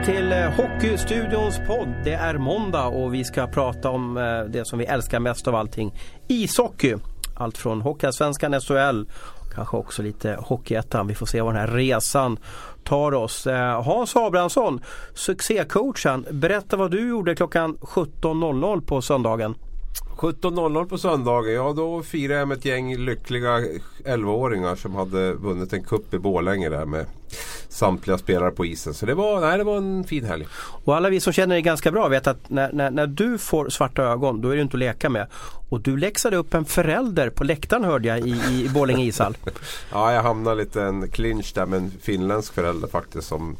[0.00, 1.88] välkomna till eh, Hockeystudions podd.
[2.04, 5.54] Det är måndag och vi ska prata om eh, det som vi älskar mest av
[5.54, 5.94] allting.
[6.28, 6.96] Ishockey.
[7.36, 9.04] Allt från Hockeyallsvenskan, SHL,
[9.54, 11.06] kanske också lite Hockeyettan.
[11.06, 12.38] Vi får se var den här resan
[12.84, 13.46] tar oss.
[13.46, 14.80] Eh, Hans Abrahamsson,
[15.14, 16.26] succécoachen.
[16.30, 19.54] Berätta vad du gjorde klockan 17.00 på söndagen.
[20.20, 23.58] 17.00 på söndagen, ja då firade jag med ett gäng lyckliga
[24.04, 27.06] 11-åringar som hade vunnit en kupp i Borlänge där med
[27.68, 28.94] samtliga spelare på isen.
[28.94, 30.46] Så det var, nej, det var en fin helg.
[30.84, 33.68] Och alla vi som känner dig ganska bra vet att när, när, när du får
[33.68, 35.26] svarta ögon då är det inte att leka med.
[35.68, 39.36] Och du läxade upp en förälder på läktaren hörde jag i, i Borlänge ishall.
[39.92, 43.56] ja, jag hamnade lite en clinch där med en finländsk förälder faktiskt som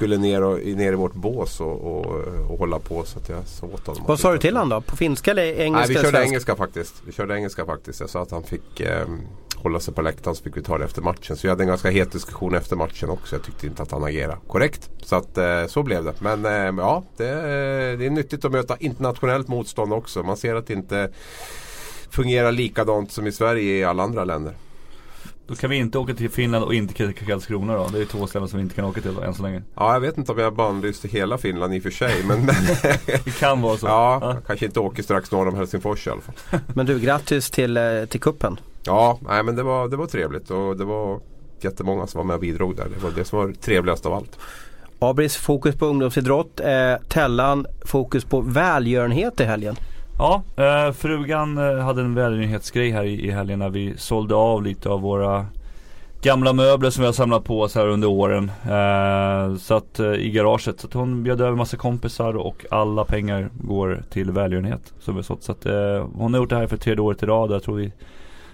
[0.00, 2.06] skulle ner, och, ner i vårt bås och, och,
[2.50, 4.04] och hålla på så att jag sa åt honom.
[4.06, 4.80] Vad sa du till honom då?
[4.80, 5.78] På finska eller engelska?
[5.78, 6.26] Nej, vi körde svensk?
[6.26, 7.02] engelska faktiskt.
[7.06, 8.00] Vi körde engelska faktiskt.
[8.00, 9.06] Jag sa att han fick eh,
[9.54, 11.36] hålla sig på läktaren så fick vi ta det efter matchen.
[11.36, 13.36] Så vi hade en ganska het diskussion efter matchen också.
[13.36, 14.90] Jag tyckte inte att han agerade korrekt.
[15.02, 16.14] Så att eh, så blev det.
[16.18, 17.24] Men eh, ja, det,
[17.96, 20.22] det, är nyttigt att möta internationellt motstånd också.
[20.22, 21.10] Man ser att det inte
[22.10, 24.54] fungerar likadant som i Sverige i alla andra länder.
[25.50, 27.88] Då kan vi inte åka till Finland och inte till Karlskrona då?
[27.92, 29.62] Det är två ställen som vi inte kan åka till då, än så länge.
[29.74, 32.22] Ja, jag vet inte om jag bannlyste hela Finland i och för sig.
[32.24, 32.46] Men,
[33.24, 33.86] det kan vara så.
[33.86, 34.36] Ja, ja.
[34.46, 36.60] kanske inte åker strax norr om Helsingfors i alla fall.
[36.74, 38.60] Men du, grattis till, eh, till kuppen.
[38.82, 41.20] Ja, nej, men det var, det var trevligt och det var
[41.60, 42.86] jättemånga som var med och bidrog där.
[42.94, 44.38] Det var det som var trevligast av allt.
[44.98, 46.60] Abris fokus på ungdomsidrott.
[46.60, 49.76] Eh, Tellan fokus på välgörenhet i helgen.
[50.20, 54.62] Ja, eh, frugan eh, hade en välgörenhetsgrej här i, i helgen när vi sålde av
[54.62, 55.46] lite av våra
[56.22, 58.50] gamla möbler som vi har samlat på oss här under åren.
[58.64, 60.80] Eh, så att eh, i garaget.
[60.80, 64.92] Så att hon bjöd över massa kompisar och alla pengar går till välgörenhet.
[64.98, 65.42] Som vi sålt.
[65.42, 67.50] Så att eh, hon har gjort det här för tredje året i rad.
[67.50, 67.92] Jag tror vi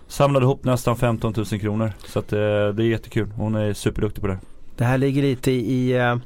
[0.07, 1.93] samlade ihop nästan 15 000 kronor.
[2.07, 3.29] Så att eh, det är jättekul.
[3.37, 4.39] Hon är superduktig på det.
[4.77, 6.17] Det här ligger lite i eh,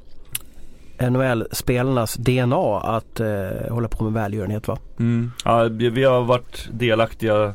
[1.00, 4.78] NHL-spelarnas DNA att eh, hålla på med välgörenhet va?
[4.98, 5.32] Mm.
[5.44, 7.54] Ja, vi har varit delaktiga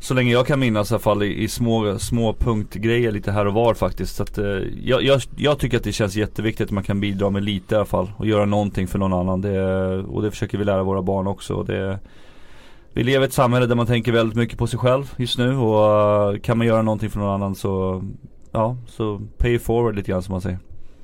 [0.00, 3.46] så länge jag kan minnas i alla fall i, i små, små punktgrejer lite här
[3.46, 4.16] och var faktiskt.
[4.16, 4.44] Så att, eh,
[4.82, 7.76] jag, jag, jag, tycker att det känns jätteviktigt att man kan bidra med lite i
[7.76, 9.40] alla fall och göra någonting för någon annan.
[9.40, 11.62] Det, och det försöker vi lära våra barn också.
[11.62, 11.98] Det,
[12.92, 15.56] vi lever i ett samhälle där man tänker väldigt mycket på sig själv just nu
[15.56, 18.02] och uh, kan man göra någonting för någon annan så
[18.52, 20.58] Ja, så pay forward lite grann som man säger.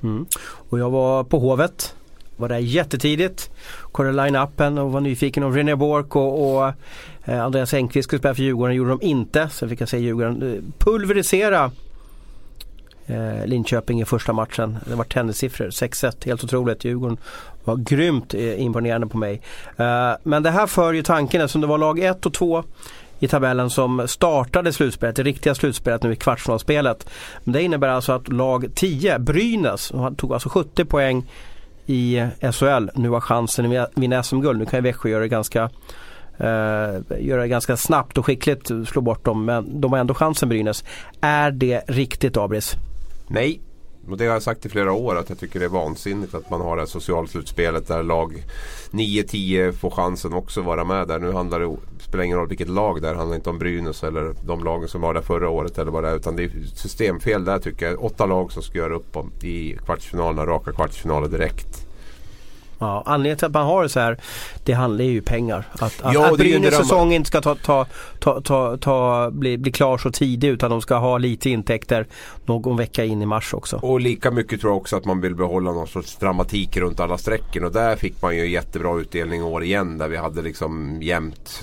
[0.04, 0.26] Mm.
[0.70, 1.94] Och jag var på Hovet.
[2.36, 3.50] Var där jättetidigt.
[3.92, 6.72] Kollade line-upen och var nyfiken om René Bork och, och
[7.24, 8.70] eh, Andreas Engqvist skulle spela för Djurgården.
[8.70, 9.48] Det gjorde de inte.
[9.48, 11.70] Sen fick jag se Djurgården eh, pulverisera
[13.06, 14.78] eh, Linköping i första matchen.
[14.86, 16.84] Det var tennissiffror, 6-1, helt otroligt.
[16.84, 17.16] Djurgården
[17.64, 19.40] var grymt eh, imponerande på mig.
[19.76, 22.64] Eh, men det här för ju tanken eftersom det var lag 1 och 2
[23.24, 27.10] i tabellen som startade slutspelet, det riktiga slutspelet nu i kvartsfinalspelet.
[27.44, 31.30] Det innebär alltså att lag 10, Brynäs, tog alltså 70 poäng
[31.86, 32.88] i SHL.
[32.94, 34.58] Nu har chansen att vinna SM-guld.
[34.58, 35.70] Nu kan ju Växjö göra det ganska
[36.40, 39.44] Uh, göra det ganska snabbt och skickligt, slå bort dem.
[39.44, 40.84] Men de har ändå chansen Brynäs.
[41.20, 42.74] Är det riktigt Abris?
[43.28, 43.60] Nej,
[44.10, 46.50] och det har jag sagt i flera år att jag tycker det är vansinnigt att
[46.50, 48.44] man har det här socialslutspelet där lag
[48.90, 51.18] 9-10 får chansen också att vara med där.
[51.18, 54.02] Nu handlar det, spelar ingen roll vilket lag det är, Det handlar inte om Brynäs
[54.04, 56.16] eller de lagen som var där förra året eller vad det är.
[56.16, 58.04] Utan det är systemfel där tycker jag.
[58.04, 61.83] Åtta lag som ska göra upp om, i kvartsfinalerna, raka kvartsfinaler direkt.
[62.78, 64.18] Ja, anledningen till att man har det så här
[64.64, 65.64] det handlar ju pengar.
[65.72, 67.86] Att, ja, att Brynäs säsong inte ska ta, ta,
[68.18, 72.06] ta, ta, ta, bli, bli klar så tidigt utan de ska ha lite intäkter
[72.44, 73.76] någon vecka in i mars också.
[73.76, 77.18] Och lika mycket tror jag också att man vill behålla någon sorts dramatik runt alla
[77.18, 81.62] strecken och där fick man ju jättebra utdelning år igen där vi hade liksom jämnt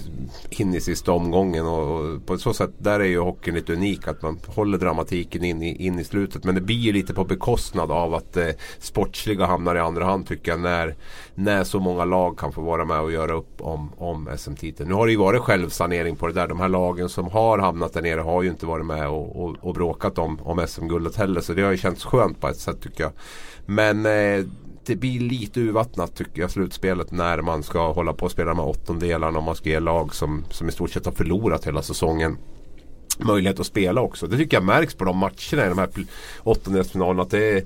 [0.49, 4.21] in i sista omgången och, på så sätt där är ju hockeyn lite unik att
[4.21, 7.91] man håller dramatiken in i, in i slutet men det blir ju lite på bekostnad
[7.91, 8.47] av att eh,
[8.79, 10.95] sportsliga hamnar i andra hand tycker jag när
[11.35, 14.89] när så många lag kan få vara med och göra upp om, om SM-titeln.
[14.89, 16.47] Nu har det ju varit självsanering på det där.
[16.47, 19.55] De här lagen som har hamnat där nere har ju inte varit med och, och,
[19.61, 21.41] och bråkat om, om SM-guldet heller.
[21.41, 23.11] Så det har ju känts skönt på ett sätt tycker jag.
[23.65, 24.45] Men eh,
[24.85, 28.59] det blir lite urvattnat tycker jag slutspelet när man ska hålla på och spela de
[28.59, 31.81] här åttondelarna och man ska ge lag som, som i stort sett har förlorat hela
[31.81, 32.37] säsongen
[33.19, 34.27] möjlighet att spela också.
[34.27, 35.89] Det tycker jag märks på de matcherna i de här
[36.43, 37.21] åttondelsfinalerna.
[37.21, 37.63] Att det är,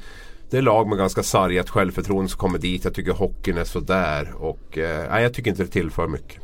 [0.49, 2.83] det är lag med ganska sargat självförtroende som kommer dit.
[2.83, 4.33] Jag tycker hockeyn är sådär.
[4.37, 6.41] Och eh, jag tycker inte det tillför mycket.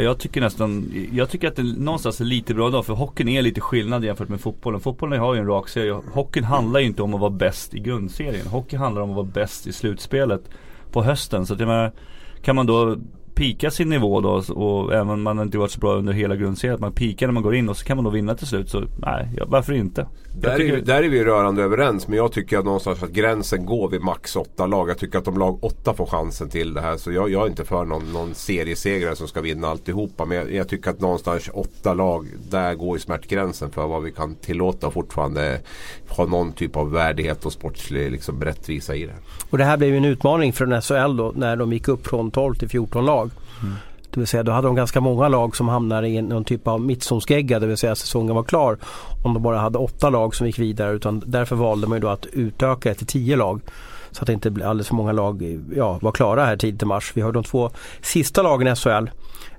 [0.00, 3.42] Jag tycker nästan, jag tycker att det någonstans är lite bra idag för hockeyn är
[3.42, 4.80] lite skillnad jämfört med fotbollen.
[4.80, 6.00] Fotbollen har ju en rak serie.
[6.12, 8.46] Hockeyn handlar ju inte om att vara bäst i grundserien.
[8.46, 10.42] Hockey handlar om att vara bäst i slutspelet
[10.92, 11.46] på hösten.
[11.46, 11.92] Så att jag menar,
[12.42, 12.96] kan man då
[13.34, 16.74] pika sin nivå då och även om man inte varit så bra under hela grundserien.
[16.74, 18.70] Att man pikar när man går in och så kan man då vinna till slut.
[18.70, 20.06] Så nej, varför inte?
[20.40, 20.76] Där, tycker...
[20.76, 22.08] är, där är vi rörande överens.
[22.08, 24.90] Men jag tycker att någonstans att gränsen går vid max åtta lag.
[24.90, 26.96] Jag tycker att om lag åtta får chansen till det här.
[26.96, 30.24] Så jag, jag är inte för någon, någon seriesegrare som ska vinna alltihopa.
[30.24, 34.12] Men jag, jag tycker att någonstans åtta lag, där går ju smärtgränsen för vad vi
[34.12, 35.60] kan tillåta fortfarande
[36.08, 39.14] ha någon typ av värdighet och sportslig liksom, rättvisa i det.
[39.50, 42.30] Och det här blev ju en utmaning för SHL då när de gick upp från
[42.30, 43.21] 12 till 14 lag.
[43.62, 43.74] Mm.
[44.10, 46.80] Det vill säga då hade de ganska många lag som hamnade i någon typ av
[46.80, 48.78] mittzonsgegga, det vill säga säsongen var klar.
[49.24, 52.08] Om de bara hade åtta lag som gick vidare utan därför valde man ju då
[52.08, 53.60] att utöka det till tio lag.
[54.10, 57.12] Så att det inte alldeles för många lag ja, var klara här tidigt i mars.
[57.14, 57.70] Vi har de två
[58.00, 59.10] sista lagen i SHL.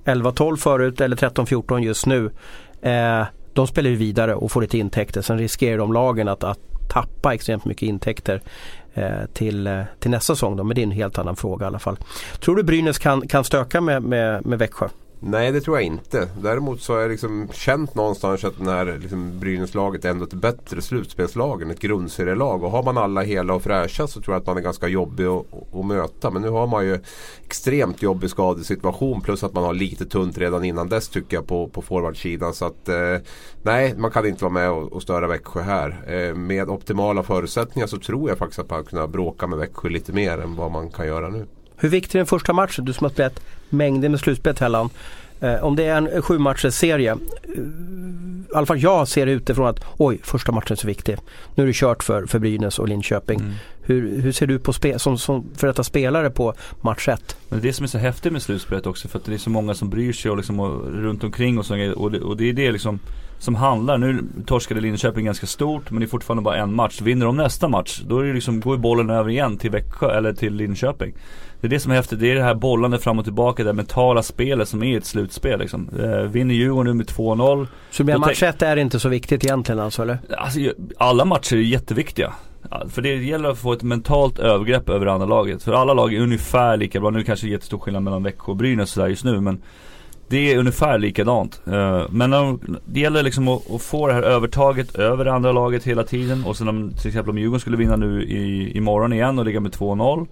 [0.05, 2.31] 11-12 förut eller 13-14 just nu.
[2.81, 5.21] Eh, de spelar ju vidare och får lite intäkter.
[5.21, 6.59] Sen riskerar de lagen att, att
[6.89, 8.41] tappa extremt mycket intäkter
[8.93, 10.57] Eh, till, eh, till nästa säsong.
[10.57, 10.63] Då.
[10.63, 11.97] Men det är en helt annan fråga i alla fall.
[12.39, 14.87] Tror du Brynäs kan, kan stöka med, med, med Växjö?
[15.25, 16.29] Nej det tror jag inte.
[16.41, 20.33] Däremot så har jag liksom känt någonstans att den här liksom Brynäslaget är ändå ett
[20.33, 22.63] bättre slutspelslag än ett grundserielag.
[22.63, 25.25] Och har man alla hela och fräscha så tror jag att man är ganska jobbig
[25.25, 26.31] att, att möta.
[26.31, 26.99] Men nu har man ju
[27.45, 31.67] extremt jobbig skadesituation plus att man har lite tunt redan innan dess tycker jag på,
[31.67, 32.53] på forwardsidan.
[32.53, 33.17] Så att eh,
[33.61, 36.03] nej, man kan inte vara med och, och störa Växjö här.
[36.07, 40.13] Eh, med optimala förutsättningar så tror jag faktiskt att man kan bråka med Växjö lite
[40.13, 41.45] mer än vad man kan göra nu.
[41.83, 42.85] Hur viktig är den första matchen?
[42.85, 43.39] Du som har spelat
[43.69, 44.89] mängder med slutspel Tellan.
[45.39, 47.11] Eh, om det är en sju matchers serie.
[47.11, 47.17] Eh,
[47.53, 51.17] I alla fall jag ser det utifrån att oj, första matchen är så viktig.
[51.55, 53.39] Nu är det kört för, för Brynäs och Linköping.
[53.39, 53.53] Mm.
[53.81, 57.37] Hur, hur ser du på spe, som, som för detta spelare på match 1?
[57.49, 59.37] Men det är det som är så häftigt med slutspelet också för att det är
[59.37, 62.37] så många som bryr sig och, liksom, och runt omkring och, så, och, det, och
[62.37, 62.99] det är det liksom
[63.39, 63.97] som handlar.
[63.97, 67.01] Nu torskade Linköping ganska stort men det är fortfarande bara en match.
[67.01, 70.33] Vinner de nästa match då är det liksom, går bollen över igen till Växjö eller
[70.33, 71.13] till Linköping.
[71.63, 72.19] Det är det som är häftigt.
[72.19, 75.59] Det är det här bollande fram och tillbaka, det mentala spelet som är ett slutspel
[75.59, 75.89] liksom.
[75.99, 77.67] Eh, vinner Djurgården nu med 2-0.
[77.91, 80.17] Så blir match 1 är inte så viktigt egentligen alltså eller?
[80.37, 80.59] Alltså,
[80.97, 82.33] alla matcher är jätteviktiga.
[82.89, 85.63] För det gäller att få ett mentalt övergrepp över andra laget.
[85.63, 87.09] För alla lag är ungefär lika bra.
[87.09, 89.61] Nu kanske det är jättestor skillnad mellan Växjö och Brynäs sådär just nu men
[90.27, 91.61] det är ungefär likadant.
[91.67, 95.83] Uh, men det gäller liksom att, att, få det här övertaget över det andra laget
[95.83, 96.45] hela tiden.
[96.45, 99.59] Och sen om till exempel om Djurgården skulle vinna nu i, imorgon igen och ligga
[99.59, 100.27] med 2-0.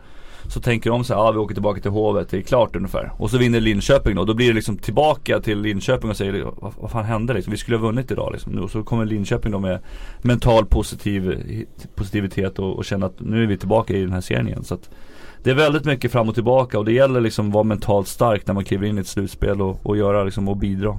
[0.47, 3.11] Så tänker de så här, ah, vi åker tillbaka till Hovet, det är klart ungefär.
[3.17, 6.73] Och så vinner Linköping då, då blir det liksom tillbaka till Linköping och säger, vad,
[6.79, 7.51] vad fan hände liksom?
[7.51, 8.59] Vi skulle ha vunnit idag liksom.
[8.59, 9.79] Och så kommer Linköping då med
[10.21, 11.43] mental positiv,
[11.95, 14.63] positivitet och, och känner att nu är vi tillbaka i den här serien igen.
[14.63, 14.89] Så att
[15.43, 18.47] det är väldigt mycket fram och tillbaka och det gäller liksom att vara mentalt stark
[18.47, 20.97] när man kliver in i ett slutspel och, och göra liksom och bidra.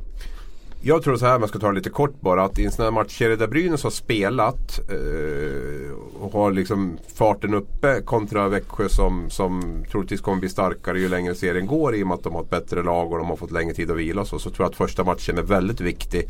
[0.84, 2.84] Jag tror så här, man ska ta det lite kort bara, att i en sån
[2.84, 9.30] här matchserie där Brynäs har spelat eh, och har liksom farten uppe kontra Växjö som,
[9.30, 12.42] som troligtvis kommer bli starkare ju längre serien går i och med att de har
[12.42, 14.38] ett bättre lag och de har fått längre tid att vila och så.
[14.38, 16.28] Så tror jag att första matchen är väldigt viktig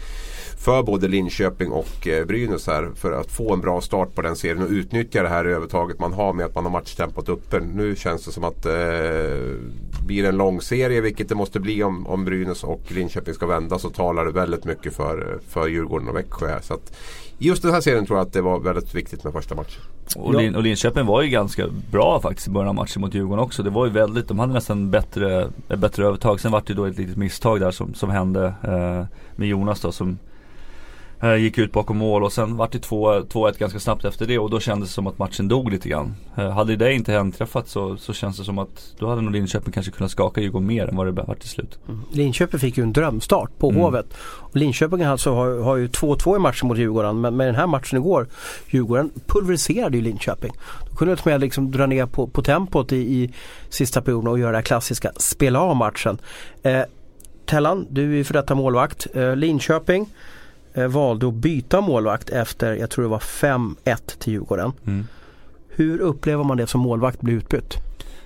[0.59, 4.37] för både Linköping och eh, Brynäs här för att få en bra start på den
[4.37, 7.61] serien och utnyttja det här övertaget man har med att man har matchtempot uppe.
[7.61, 8.73] Nu känns det som att eh,
[10.07, 13.47] blir det en lång serie, vilket det måste bli om, om Brynäs och Linköping ska
[13.47, 16.61] vända, så talar det väldigt mycket för, för Djurgården och Växjö.
[16.62, 16.97] Så att,
[17.39, 19.83] just den här serien tror jag att det var väldigt viktigt med första matchen.
[20.17, 23.44] Och, Lin, och Linköping var ju ganska bra faktiskt i början av matchen mot Djurgården
[23.44, 23.62] också.
[23.62, 26.41] Det var ju väldigt, de hade nästan bättre, bättre övertag.
[26.41, 29.06] Sen var det ju då ett litet misstag där som, som hände eh,
[29.37, 30.19] med Jonas då som
[31.22, 34.50] Eh, gick ut bakom mål och sen vart det 2-1 ganska snabbt efter det och
[34.50, 36.14] då kändes det som att matchen dog lite grann.
[36.36, 39.72] Eh, hade det inte inträffat så, så känns det som att då hade nog Linköping
[39.72, 41.79] kanske kunnat skaka Djurgården mer än vad det var till slut.
[41.88, 42.00] Mm.
[42.10, 43.82] Linköping fick ju en drömstart på mm.
[43.82, 44.06] Hovet.
[44.20, 47.67] Och Linköping alltså har, har ju 2-2 i matchen mot Djurgården men med den här
[47.67, 48.26] matchen igår,
[48.70, 50.52] Djurgården pulveriserade ju Linköping.
[50.91, 53.31] Då kunde de liksom dra ner på, på tempot i, i
[53.69, 56.19] sista perioden och göra det klassiska spela av matchen.
[56.62, 56.82] Eh,
[57.46, 59.06] Tellan, du är för detta målvakt.
[59.14, 60.06] Eh, Linköping
[60.74, 63.74] valde att byta målvakt efter, jag tror det var 5-1
[64.19, 64.72] till Djurgården.
[64.86, 65.06] Mm.
[65.69, 67.76] Hur upplever man det som målvakt bli utbytt?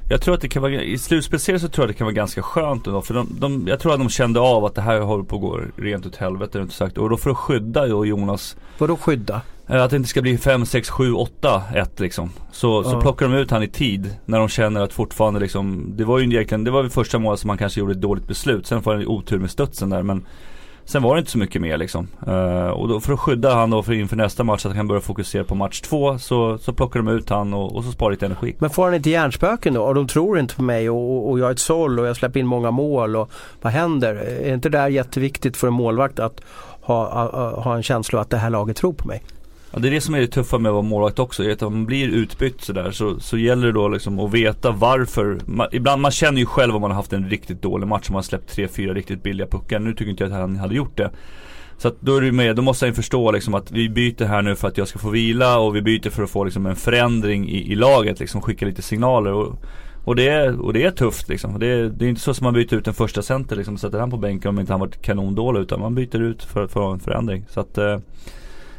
[0.08, 2.42] Jag tror att det kan vara, i slutspelsserien så tror jag det kan vara ganska
[2.42, 3.02] skönt ändå.
[3.02, 5.42] För de, de, jag tror att de kände av att det här håller på att
[5.42, 6.98] gå rent ut helvete, inte sagt.
[6.98, 8.56] Och då för att skydda då Jonas.
[8.78, 9.40] Vadå skydda?
[9.66, 12.30] Eh, att det inte ska bli 5, 6, 7, 8, 1 liksom.
[12.52, 12.90] Så, ja.
[12.90, 14.16] så plockar de ut han i tid.
[14.24, 17.40] När de känner att fortfarande liksom, det var ju egentligen, det var väl första målet
[17.40, 18.66] som han kanske gjorde ett dåligt beslut.
[18.66, 20.26] Sen får han otur med studsen där men
[20.86, 22.08] Sen var det inte så mycket mer liksom.
[22.28, 24.78] Uh, och då för att skydda han då för inför nästa match så att han
[24.78, 27.92] kan börja fokusera på match två så, så plockar de ut han och, och så
[27.92, 28.56] sparar lite energi.
[28.58, 29.82] Men får han inte hjärnspöken då?
[29.82, 32.40] Och de tror inte på mig och, och jag är ett såll och jag släpper
[32.40, 33.30] in många mål och
[33.62, 34.14] vad händer?
[34.14, 36.40] Är inte det där jätteviktigt för en målvakt att
[36.80, 39.22] ha, ha, ha en känsla att det här laget tror på mig?
[39.76, 41.44] Ja, det är det som är det tuffa med att vara målvakt också.
[41.44, 44.70] Är att om man blir utbytt sådär så, så gäller det då liksom att veta
[44.70, 45.38] varför.
[45.46, 48.08] Man, ibland, man känner ju själv om man har haft en riktigt dålig match.
[48.08, 49.78] Om man har släppt tre, fyra riktigt billiga puckar.
[49.78, 51.10] Nu tycker inte jag att han hade gjort det.
[51.78, 54.42] Så att då är det med, då måste han förstå liksom att vi byter här
[54.42, 56.76] nu för att jag ska få vila och vi byter för att få liksom en
[56.76, 59.58] förändring i, i laget liksom, skicka lite signaler och,
[60.04, 61.58] och, det, är, och det är tufft liksom.
[61.58, 63.98] Det är, det är inte så som man byter ut en första center liksom, sätter
[63.98, 66.82] han på bänken om inte han varit kanondålig utan man byter ut för att få
[66.82, 67.44] en förändring.
[67.50, 67.98] Så att eh,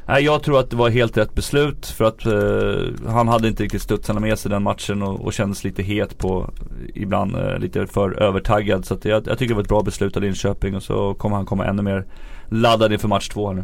[0.08, 3.64] Nej, jag tror att det var helt rätt beslut för att eh, han hade inte
[3.64, 6.50] riktigt studsarna med sig den matchen och, och kändes lite het på
[6.94, 8.86] ibland eh, lite för övertaggad.
[8.86, 11.36] Så att jag, jag tycker det var ett bra beslut av Linköping och så kommer
[11.36, 12.06] han komma ännu mer
[12.50, 13.64] laddad inför match två nu.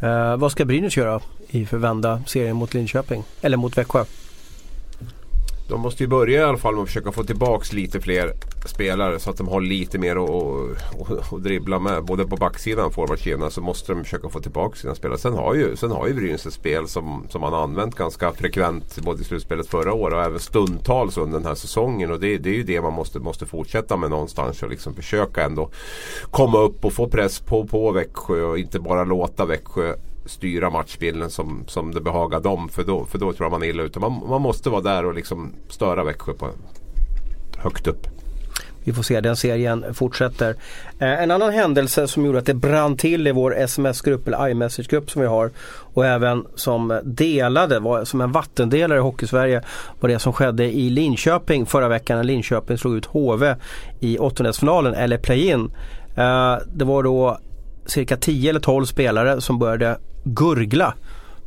[0.00, 3.24] Eh, vad ska Brynäs göra i förvända serien mot Linköping?
[3.42, 4.04] Eller mot Växjö?
[5.68, 8.32] De måste ju börja i alla fall med att försöka få tillbaka lite fler
[8.66, 12.04] spelare så att de har lite mer att, dribbla med.
[12.04, 15.18] Både på backsidan och forwardkedjan så måste de försöka få tillbaka sina spelare.
[15.18, 18.32] Sen har ju, sen har ju Brynäs ett spel som, som man har använt ganska
[18.32, 22.10] frekvent både i slutspelet förra året och även stundtals under den här säsongen.
[22.10, 25.44] Och det, det är ju det man måste, måste fortsätta med någonstans och liksom försöka
[25.44, 25.70] ändå
[26.30, 29.94] komma upp och få press på, på Växjö och inte bara låta Växjö
[30.28, 32.68] styra matchbilden som, som det behagar dem.
[32.68, 34.00] För då, för då tror jag man är illa ute.
[34.00, 36.48] Man, man måste vara där och liksom störa Växjö på,
[37.58, 38.06] högt upp.
[38.88, 40.56] Vi får se, den serien fortsätter.
[40.98, 45.10] Eh, en annan händelse som gjorde att det brann till i vår sms-grupp eller iMessage-grupp
[45.10, 45.50] som vi har
[45.94, 49.62] och även som delade, var som en vattendelare i Hockeysverige
[50.00, 53.54] var det som skedde i Linköping förra veckan när Linköping slog ut HV
[54.00, 55.70] i åttondelsfinalen eller play-in.
[56.16, 57.38] Eh, det var då
[57.90, 60.94] cirka 10 eller 12 spelare som började gurgla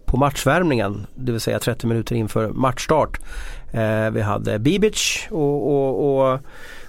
[0.05, 3.19] på matchvärmningen, det vill säga 30 minuter inför matchstart.
[3.71, 6.39] Eh, vi hade Bibic och, och, och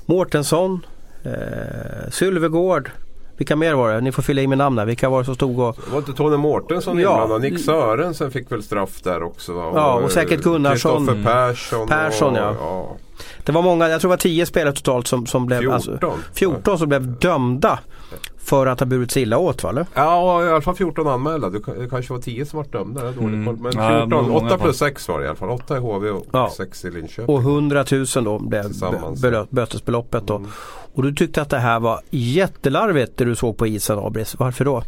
[0.07, 0.87] Mårtensson,
[1.25, 2.91] eh, Sylvegård,
[3.37, 4.01] vilka mer var det?
[4.01, 4.87] Ni får fylla i med namn här.
[4.87, 5.77] Vilka var det som stod och...
[5.85, 7.11] Det var inte Tony Mårtensson ja.
[7.11, 7.41] inblandad?
[7.41, 9.65] Nick Sörensen fick väl straff där också va?
[9.65, 11.07] Och, ja och säkert Gunnarsson.
[11.07, 11.89] Kristoffer Persson.
[11.89, 12.57] Persson och, ja.
[12.61, 12.97] ja.
[13.45, 15.75] Det var många, jag tror det var 10 spelare totalt som, som blev 14.
[15.75, 17.79] Alltså, 14 som blev dömda
[18.45, 19.71] för att ha burit sig illa åt va?
[19.71, 19.87] Eller?
[19.95, 21.51] Ja i alla fall 14 anmälda.
[21.51, 23.09] Det kanske var 10 som var dömda.
[23.09, 23.45] Mm.
[23.45, 25.51] Men 14, ja, 8 plus 6 var det i alla fall.
[25.51, 26.53] 8 i HV och ja.
[26.57, 27.35] 6 i Linköping.
[27.35, 30.37] Och 100 000 då blev bötesbeloppet då.
[30.37, 30.51] Mm.
[30.95, 34.35] Och du tyckte att det här var jättelarvigt det du såg på isen Abris.
[34.39, 34.83] Varför då?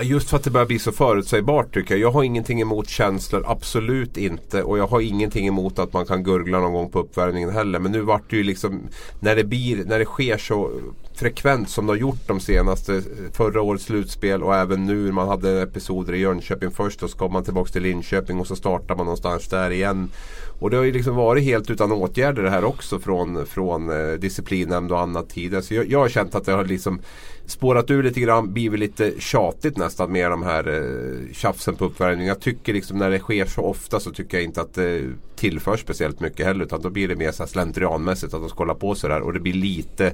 [0.00, 2.00] Just för att det börjar bli så förutsägbart tycker jag.
[2.00, 4.62] Jag har ingenting emot känslor, absolut inte.
[4.62, 7.78] Och jag har ingenting emot att man kan gurgla någon gång på uppvärmningen heller.
[7.78, 8.80] Men nu vart det ju liksom
[9.20, 10.70] när det, blir, när det sker så
[11.14, 13.02] frekvent som de har gjort de senaste
[13.32, 15.12] förra årets slutspel och även nu.
[15.12, 18.56] Man hade episoder i Jönköping först och så kom man tillbaka till Linköping och så
[18.56, 20.10] startar man någonstans där igen.
[20.58, 24.12] Och det har ju liksom varit helt utan åtgärder det här också från, från eh,
[24.12, 25.62] disciplinnämnd och annat tidigare.
[25.62, 27.00] Så jag, jag har känt att det har liksom
[27.46, 32.26] spårat ur lite grann, blivit lite tjatigt nästan med de här eh, tjafsen på uppvärmning.
[32.26, 35.76] Jag tycker liksom när det sker så ofta så tycker jag inte att det tillför
[35.76, 36.64] speciellt mycket heller.
[36.64, 39.20] Utan då blir det mer så här slentrianmässigt att de ska hålla på sådär.
[39.20, 40.12] Och det blir lite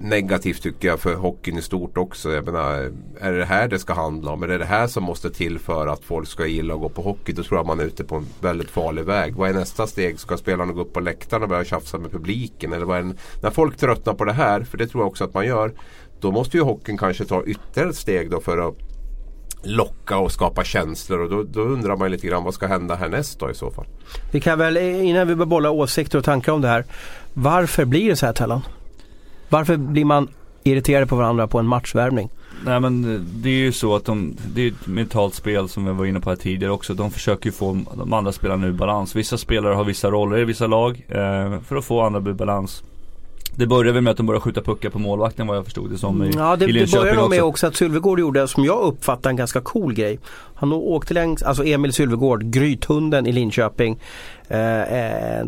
[0.00, 2.32] negativt tycker jag för hockeyn i stort också.
[2.32, 4.42] Jag menar, är det det här det ska handla om?
[4.42, 7.02] Är det det här som måste till för att folk ska gilla att gå på
[7.02, 7.32] hockey?
[7.32, 9.34] Då tror jag man är ute på en väldigt farlig väg.
[9.34, 10.20] Vad är nästa steg?
[10.20, 12.72] Ska spelarna gå upp på läktaren och börja tjafsa med publiken?
[12.72, 13.18] Eller vad är en...
[13.42, 15.72] När folk tröttnar på det här, för det tror jag också att man gör.
[16.20, 18.74] Då måste ju hockeyn kanske ta ytterligare ett steg då för att
[19.62, 23.40] locka och skapa känslor och då, då, undrar man lite grann vad ska hända härnäst
[23.40, 23.86] då i så fall.
[24.32, 26.84] Vi kan väl innan vi börjar bolla åsikter och tankar om det här.
[27.34, 28.62] Varför blir det så här Tellan?
[29.48, 30.28] Varför blir man
[30.64, 32.30] irriterad på varandra på en matchvärmning?
[32.64, 35.84] Nej men eh, det är ju så att de, det är ett mentalt spel som
[35.84, 36.94] vi var inne på här tidigare också.
[36.94, 39.16] De försöker ju få de andra spelarna ur balans.
[39.16, 42.82] Vissa spelare har vissa roller i vissa lag eh, för att få andra ur balans.
[43.58, 45.98] Det började väl med att de började skjuta puckar på målvakten vad jag förstod det
[45.98, 49.30] som i Ja det, det började nog med också att Sylvegård gjorde, som jag uppfattar
[49.30, 50.18] en ganska cool grej.
[50.54, 53.98] Han åkte längs, alltså Emil Sylvegård, Grythunden i Linköping.
[54.48, 55.46] Eh, eh,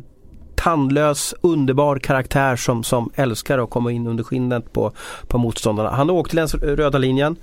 [0.69, 4.93] tandlös, underbar karaktär som, som älskar att komma in under skinnet på,
[5.27, 5.91] på motståndarna.
[5.91, 7.37] Han åkte längs röda linjen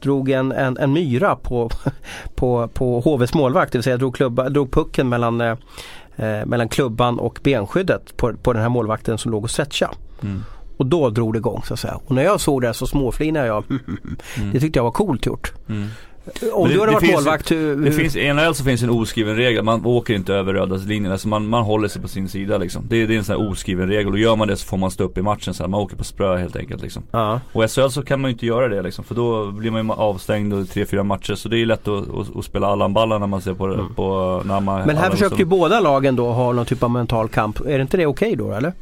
[0.00, 1.70] drog en, en, en myra på,
[2.34, 5.56] på, på HVs målvakt, det vill säga drog, klubba, drog pucken mellan, eh,
[6.16, 9.94] eh, mellan klubban och benskyddet på, på den här målvakten som låg och stretchade.
[10.22, 10.42] Mm.
[10.76, 12.00] Och då drog det igång så att säga.
[12.06, 13.64] Och när jag såg det så småflinade jag.
[13.70, 14.08] mm.
[14.52, 15.52] Det tyckte jag var coolt gjort.
[15.68, 15.88] Mm.
[16.52, 19.36] Om det, du hade varit målvakt hur, Det finns, i NHL så finns en oskriven
[19.36, 22.58] regel, man åker inte över röda linjen, alltså man, man håller sig på sin sida
[22.58, 22.84] liksom.
[22.88, 24.90] Det, det är en sån här oskriven regel och gör man det så får man
[24.90, 27.02] stå upp i matchen sen, man åker på sprö helt enkelt liksom.
[27.10, 27.40] Ja.
[27.52, 29.86] Och i SHL så kan man ju inte göra det liksom, för då blir man
[29.86, 31.34] ju avstängd och tre, fyra matcher.
[31.34, 33.94] Så det är ju lätt att, att, att spela Allan-ballar när man ser på, mm.
[33.94, 37.28] på när man, Men här försöker ju båda lagen då ha någon typ av mental
[37.28, 37.60] kamp.
[37.60, 38.72] Är det inte det okej okay då eller?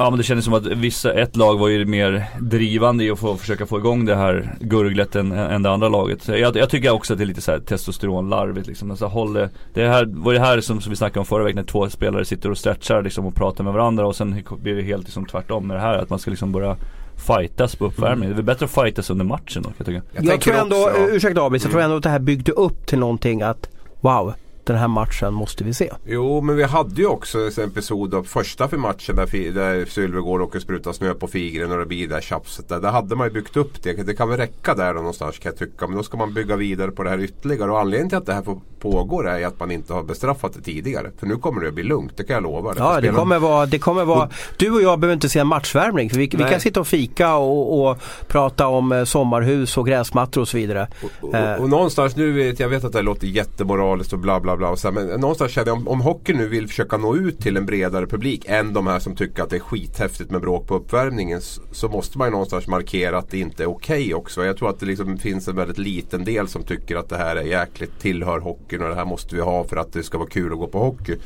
[0.00, 3.18] Ja men det kändes som att vissa, ett lag var ju mer drivande i att
[3.18, 6.28] få, försöka få igång det här gurglet än, än det andra laget.
[6.28, 8.90] Jag, jag tycker också att det är lite så här testosteronlarvigt liksom.
[8.90, 11.56] Alltså, håll det, det här, var det här som, som vi snackade om förra veckan
[11.56, 14.82] när två spelare sitter och stretchar liksom och pratar med varandra och sen blir det
[14.82, 15.98] helt liksom tvärtom med det här.
[15.98, 16.76] Att man ska liksom börja
[17.16, 18.32] fightas på uppvärmningen.
[18.32, 18.36] Mm.
[18.36, 20.02] Det är bättre att fightas under matchen då kan jag tycka.
[20.12, 21.68] Jag, jag tror ändå, också, ursäkta Abis, mm.
[21.68, 23.68] jag tror ändå att det här byggde upp till någonting att
[24.00, 24.34] Wow,
[24.72, 25.92] den här matchen måste vi se.
[26.04, 30.40] Jo, men vi hade ju också en episod av första för matchen där, där Sylvegård
[30.40, 32.68] åker spruta snö på figren och det blir det där tjafset.
[32.68, 33.92] Där, där hade man ju byggt upp det.
[33.92, 35.86] Det kan väl räcka där någonstans kan jag tycka.
[35.86, 37.70] Men då ska man bygga vidare på det här ytterligare.
[37.70, 40.60] Och anledningen till att det här får pågår är att man inte har bestraffat det
[40.60, 41.10] tidigare.
[41.18, 42.74] För nu kommer det att bli lugnt, det kan jag lova.
[42.74, 45.46] Det ja, det kommer, vara, det kommer vara, du och jag behöver inte se en
[45.46, 46.10] matchvärmning.
[46.10, 47.98] För vi, vi kan sitta och fika och, och,
[48.28, 50.88] prata om eh, sommarhus och gräsmattor och så vidare.
[51.02, 54.40] Och, och, och, och någonstans, nu vet jag vet att det låter jättemoraliskt och bla
[54.40, 54.70] bla bla.
[54.70, 57.56] Och så, men någonstans känner jag om, om hockey nu vill försöka nå ut till
[57.56, 60.74] en bredare publik än de här som tycker att det är skithäftigt med bråk på
[60.74, 61.40] uppvärmningen.
[61.72, 64.44] Så måste man ju någonstans markera att det inte är okej okay också.
[64.44, 67.36] Jag tror att det liksom finns en väldigt liten del som tycker att det här
[67.36, 70.28] är jäkligt tillhör hockeyn och det här måste vi ha för att det ska vara
[70.28, 71.16] kul att gå på hockey.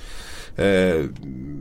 [0.57, 1.05] Eh,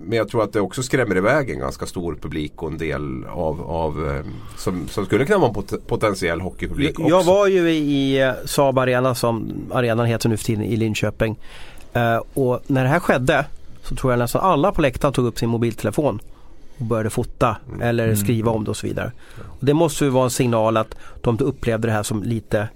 [0.05, 3.25] men jag tror att det också skrämmer iväg en ganska stor publik och en del
[3.25, 4.25] av, av eh,
[4.57, 7.09] som, som skulle kunna vara en pot potentiell hockeypublik också.
[7.09, 11.39] Jag var ju i eh, Saab Arena som arenan heter nu för tiden i Linköping.
[11.93, 13.45] Eh, och när det här skedde
[13.83, 16.19] så tror jag nästan alla på läktaren tog upp sin mobiltelefon
[16.77, 17.81] och började fota mm.
[17.81, 18.15] eller mm.
[18.15, 19.12] skriva om det och så vidare.
[19.59, 22.67] Och det måste ju vara en signal att de upplevde det här som lite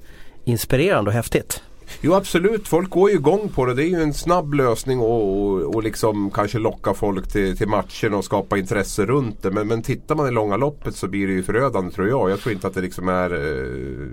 [0.43, 1.62] inspirerande och häftigt.
[2.01, 3.74] Jo absolut, folk går ju igång på det.
[3.74, 7.67] Det är ju en snabb lösning och, och, och liksom kanske locka folk till, till
[7.67, 9.51] matchen och skapa intresse runt det.
[9.51, 12.29] Men, men tittar man i långa loppet så blir det ju förödande tror jag.
[12.29, 14.08] Jag tror inte att det liksom är eh,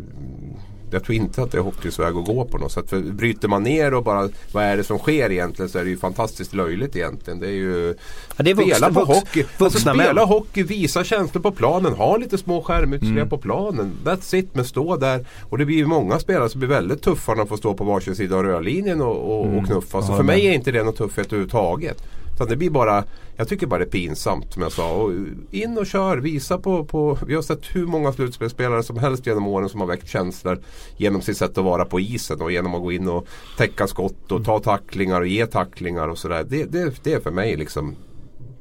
[0.94, 2.90] jag tror inte att det är hockeyns väg att gå på något sätt.
[2.90, 5.90] För bryter man ner och bara vad är det som sker egentligen så är det
[5.90, 7.40] ju fantastiskt löjligt egentligen.
[7.40, 7.94] Det är ju
[8.36, 9.44] ja, det är vuxna, spela på vux, hockey.
[9.58, 10.18] Alltså, spela män.
[10.18, 13.28] hockey, visa känslor på planen, ha lite små skärmutspel mm.
[13.28, 13.92] på planen.
[14.04, 15.26] That's it, men stå där.
[15.42, 17.84] Och det blir ju många spelare som blir väldigt tuffa när de får stå på
[17.84, 19.58] varsin sida av rörlinjen och, och, mm.
[19.58, 20.02] och knuffa.
[20.02, 22.02] Så ja, för mig är inte det något tuffhet överhuvudtaget.
[22.34, 23.04] Utan det blir bara,
[23.36, 24.92] jag tycker bara det är pinsamt som jag sa.
[24.92, 25.12] Och
[25.50, 29.46] in och kör, visa på, på vi har sett hur många slutspelsspelare som helst genom
[29.46, 30.62] åren som har väckt känslor
[30.96, 33.26] genom sitt sätt att vara på isen och genom att gå in och
[33.58, 36.44] täcka skott och ta tacklingar och ge tacklingar och sådär.
[36.48, 37.96] Det, det, det är för mig liksom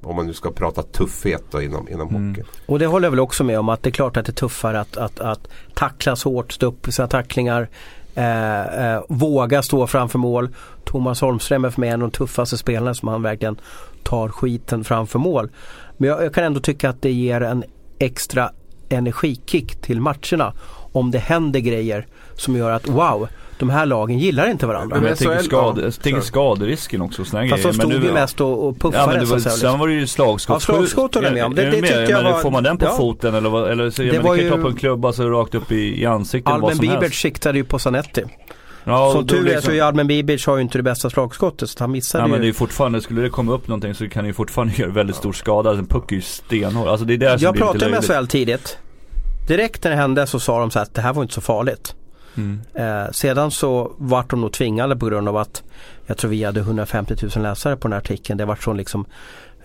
[0.03, 2.29] om man nu ska prata tuffhet då inom, inom mm.
[2.29, 2.45] hockeyn.
[2.65, 4.33] Och det håller jag väl också med om att det är klart att det är
[4.33, 7.69] tuffare att, att, att tacklas hårt, stå upp sina tacklingar.
[8.15, 10.49] Eh, eh, våga stå framför mål.
[10.83, 13.57] Thomas Holmström är för mig en av de tuffaste spelarna som han verkligen
[14.03, 15.49] tar skiten framför mål.
[15.97, 17.63] Men jag, jag kan ändå tycka att det ger en
[17.99, 18.51] extra
[18.89, 20.53] energikick till matcherna
[20.91, 23.27] om det händer grejer som gör att wow,
[23.65, 24.97] de här lagen gillar inte varandra.
[24.99, 27.25] Men jag tänker, skad, jag tänker skaderisken också.
[27.25, 28.97] Såna Fast de stod ju mest och, och puffade.
[28.97, 30.55] Ja, men det var, sen var det ju slagskott.
[30.55, 31.55] Ja, slagskott håller jag med om.
[31.55, 32.97] Det, det, det jag men var, Får man den på ja.
[32.97, 35.29] foten eller, vad, eller så, det men var kan ju ta på en klubba så
[35.29, 36.53] rakt upp i, i ansiktet.
[36.53, 38.23] Alben Bibert siktade ju på Zanetti.
[38.83, 39.61] Ja, som tur är liksom...
[39.61, 42.31] så är Almen Bibic har ju inte det bästa slagskottet så han missade ja, ju.
[42.31, 44.91] men det är fortfarande, skulle det komma upp någonting så kan det ju fortfarande göra
[44.91, 45.71] väldigt stor skada.
[45.71, 46.87] En puck är ju stenhård.
[46.87, 48.77] Alltså det är där Jag pratade med SHL tidigt.
[49.47, 51.95] Direkt när det hände så sa de så att det här var inte så farligt.
[52.37, 52.61] Mm.
[52.73, 55.63] Eh, sedan så vart de nog tvingade på grund av att
[56.05, 58.37] jag tror vi hade 150 000 läsare på den här artikeln.
[58.37, 59.05] Det vart så liksom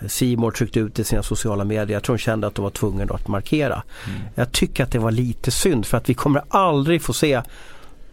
[0.06, 1.96] Simor tryckte ut i sina sociala medier.
[1.96, 3.82] Jag tror de kände att de var tvungna att markera.
[4.06, 4.20] Mm.
[4.34, 7.42] Jag tycker att det var lite synd för att vi kommer aldrig få se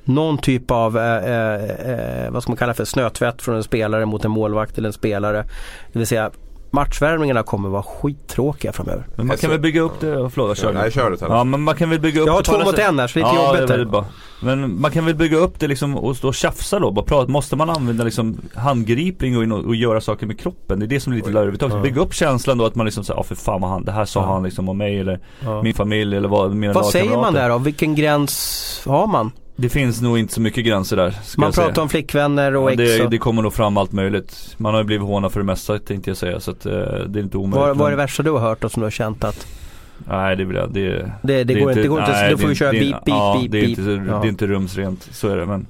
[0.04, 4.06] någon typ av eh, eh, eh, vad ska man kalla för snötvätt från en spelare
[4.06, 5.46] mot en målvakt eller en spelare.
[5.92, 6.32] Det vill säga
[6.76, 9.08] matchvärmningarna kommer vara skittråkiga framöver.
[9.16, 11.76] Men man kan väl bygga upp det, förlåt jag Nej, kör det Ja men man
[11.76, 13.54] kan väl bygga upp Jag har två mot en här så det är lite ja,
[13.54, 13.68] jobbigt.
[13.68, 14.06] Det är bra.
[14.42, 17.32] Men man kan väl bygga upp det liksom och stå och tjafsa då, bara prata.
[17.32, 20.80] Måste man använda liksom handgripling och, och göra saker med kroppen?
[20.80, 21.78] Det är det som är lite larvigt också.
[21.78, 21.84] Ja.
[21.84, 24.06] Bygga upp känslan då att man liksom säger, ja för fan vad han, det här
[24.06, 24.34] sa ja.
[24.34, 25.62] han liksom om mig eller ja.
[25.62, 27.58] min familj eller vad, mina Vad säger man där då?
[27.58, 29.32] Vilken gräns har man?
[29.56, 31.16] Det finns nog inte så mycket gränser där.
[31.38, 32.98] Man pratar om flickvänner och ja, ex.
[32.98, 34.56] Det, det kommer nog fram allt möjligt.
[34.58, 36.40] Man har ju blivit hånad för det mesta tänkte jag säga.
[36.40, 36.72] Så att, eh,
[37.08, 37.68] det är inte omöjligt.
[37.68, 39.48] Vad, vad är det värsta du har hört och som du har känt att
[40.08, 42.38] Nej det vill jag, det, det, det, det går inte, det går inte, nej, då
[42.38, 44.20] får vi köra beep, beep, ja, beep, det är, inte, ja.
[44.20, 45.68] det är inte rumsrent, så är det men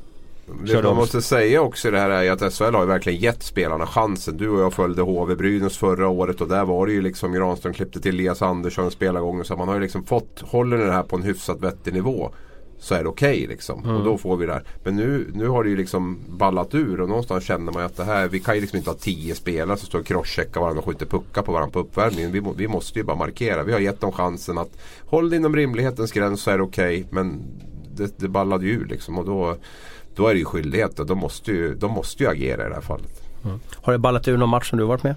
[0.63, 3.87] det man måste säga också det här är att SHL har ju verkligen gett spelarna
[3.87, 4.37] chansen.
[4.37, 7.73] Du och jag följde HV Brynäs förra året och där var det ju liksom Granström
[7.73, 9.45] klippte till Elias Andersson spelargången.
[9.45, 12.31] Så man har ju liksom fått, håller det här på en hyfsat vettig nivå
[12.79, 13.83] så är det okej okay, liksom.
[13.83, 13.95] Mm.
[13.95, 14.63] Och då får vi det här.
[14.83, 17.97] Men nu, nu har det ju liksom ballat ur och någonstans känner man ju att
[17.97, 20.79] det här, vi kan ju liksom inte ha tio spelare som står och crosscheckar varandra
[20.79, 22.31] och skjuter puckar på varandra på uppvärmningen.
[22.31, 23.63] Vi, vi måste ju bara markera.
[23.63, 26.99] Vi har gett dem chansen att håll inom rimlighetens gräns så är det okej.
[26.99, 27.41] Okay, men
[27.95, 29.55] det, det ballade ju ur liksom och då,
[30.15, 32.75] då är det ju skyldighet och de måste ju, de måste ju agera i det
[32.75, 33.21] här fallet.
[33.43, 33.59] Mm.
[33.75, 35.15] Har det ballat ur någon match som du varit med?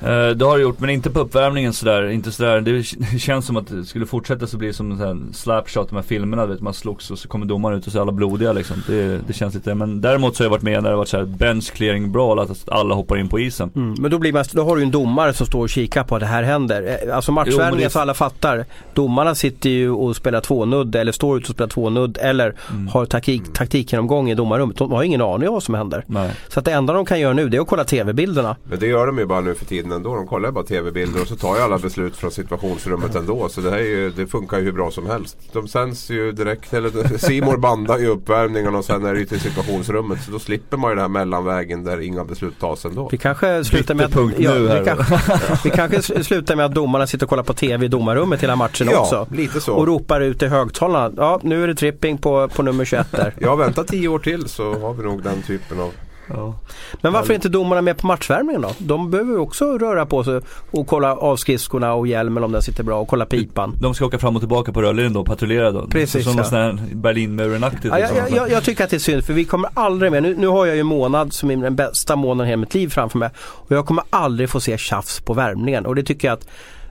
[0.00, 2.60] Eh, det har det gjort men inte på uppvärmningen sådär, inte sådär.
[2.60, 2.82] Det
[3.18, 6.46] känns som att det skulle fortsätta så blir det som en slapshot, de här filmerna
[6.46, 8.82] vet man slogs och så kommer domaren ut och så är alla blodiga liksom.
[8.86, 11.24] Det, det känns lite, men däremot så har jag varit med när det varit såhär
[11.24, 13.70] bench clearing brawl, att alla hoppar in på isen.
[13.76, 16.04] Mm, men då blir man, då har du ju en domare som står och kikar
[16.04, 16.98] på att det här händer.
[17.06, 17.90] Eh, alltså matchvärmningen det...
[17.90, 18.64] så alla fattar.
[18.94, 22.88] Domarna sitter ju och spelar tvånudd eller står ute och spelar tvånudd eller mm.
[22.88, 24.76] har taktik, taktikgenomgång i domarrummet.
[24.76, 26.04] De har ingen aning om vad som händer.
[26.06, 26.30] Nej.
[26.48, 28.56] Så att det enda de kan göra nu det är att kolla tv-bilderna.
[28.64, 30.14] Men det gör de ju bara nu för tiden ändå.
[30.14, 33.48] De kollar bara tv-bilder och så tar ju alla beslut från situationsrummet ändå.
[33.48, 35.36] Så det här ju, det funkar ju hur bra som helst.
[35.52, 39.40] De sänds ju direkt, eller Simor bandar ju uppvärmningen och sen är det ju till
[39.40, 40.22] situationsrummet.
[40.22, 43.08] Så då slipper man ju den här mellanvägen där inga beslut tas ändå.
[43.12, 45.18] Vi kanske slutar med att, ja, vi, kanske,
[45.64, 48.88] vi kanske slutar med att domarna sitter och kollar på tv i domarrummet hela matchen
[48.90, 49.26] ja, också.
[49.32, 49.74] lite så.
[49.74, 51.14] Och ropar ut i högtalarna.
[51.16, 53.34] Ja, nu är det tripping på, på nummer 21 där.
[53.38, 55.92] ja, vänta tio år till så har vi nog den typen av
[56.34, 56.54] Ja.
[57.00, 58.70] Men varför är inte domarna med på matchvärmningen då?
[58.78, 60.40] De behöver ju också röra på sig
[60.70, 63.76] och kolla avskridskorna och hjälmen om den sitter bra och kolla pipan.
[63.80, 65.86] De ska åka fram och tillbaka på rörledningen då och patrullera då?
[65.86, 66.44] Precis Som ja.
[66.44, 67.84] sån här Berlinmuren-aktigt?
[67.84, 70.22] Ja, jag, jag, jag, jag, tycker att det är synd för vi kommer aldrig med.
[70.22, 72.74] Nu, nu har jag ju en månad som är den bästa månaden i hela mitt
[72.74, 73.30] liv framför mig.
[73.38, 76.48] Och jag kommer aldrig få se tjafs på värmningen och det tycker jag att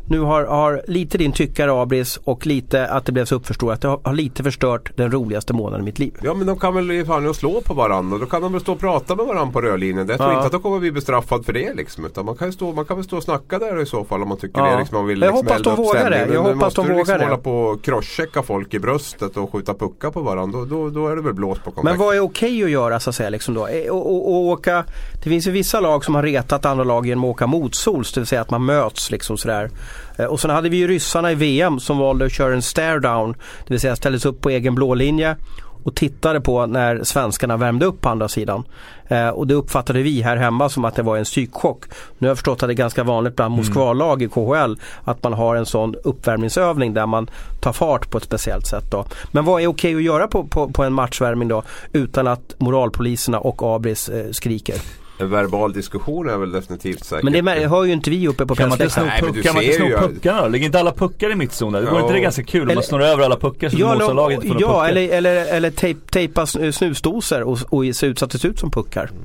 [0.10, 3.82] nu har, har lite din tyckare Abris och lite att det blev så uppförstorat.
[3.82, 6.14] Det har, har, lite förstört den roligaste månaden i mitt liv.
[6.24, 8.74] Ja men de kan väl fan slå på varandra och då kan de väl stå
[8.74, 10.10] och prata med varandra på rörlinjen.
[10.10, 10.36] Jag tror ja.
[10.36, 12.06] inte att de kommer bli bestraffade för det liksom.
[12.06, 14.30] Utan man kan, stå, man kan väl stå och snacka där i så fall om
[14.30, 14.72] man tycker ja.
[14.72, 14.80] det.
[14.80, 16.34] Liksom, man vill liksom jag hoppas de vågar det.
[16.34, 17.24] Jag hoppas de vågar liksom det.
[17.24, 20.60] hålla på och crosschecka folk i bröstet och skjuta puckar på varandra.
[20.60, 21.84] Då, då, då är det väl blås på kontakt.
[21.84, 23.62] Men vad är okej okay att göra så att säga liksom då?
[23.90, 24.86] Och, och, och, åka,
[25.24, 28.14] det finns ju vissa lag som har retat andra lag genom att åka motsols.
[28.14, 29.70] Det vill säga att man möts liksom sådär.
[30.18, 33.00] Eh, och sen hade vi ju ryssarna i VM som valde att köra en stare
[33.00, 33.34] down.
[33.68, 35.36] Det vill säga ställdes upp på egen blå linje
[35.84, 38.64] och tittade på när svenskarna värmde upp på andra sidan.
[39.08, 41.86] Eh, och det uppfattade vi här hemma som att det var en psykchock.
[42.18, 43.66] Nu har jag förstått att det är ganska vanligt bland mm.
[43.66, 47.30] Moskvalag i KHL att man har en sån uppvärmningsövning där man
[47.62, 48.92] tar fart på ett speciellt sätt.
[48.92, 49.06] Då.
[49.32, 53.40] Men vad är okej att göra på, på, på en matchvärmning då utan att moralpoliserna
[53.40, 54.76] och Abris eh, skriker?
[55.22, 57.24] En verbal diskussion är väl definitivt säkert.
[57.24, 59.64] Men det hör ju inte vi uppe på Kan man inte sno, puck, kan man
[59.64, 60.48] inte sno puckarna?
[60.48, 61.86] Ligger inte alla puckar i mittzonen?
[61.86, 63.94] Det vore inte det ganska kul eller, om man snor över alla puckar så ja,
[63.94, 68.32] motståndarlaget får Ja, eller, eller, eller tejp, tejpa snusdosor och, och se ut så att
[68.32, 69.04] det ser ut som puckar.
[69.04, 69.24] Mm.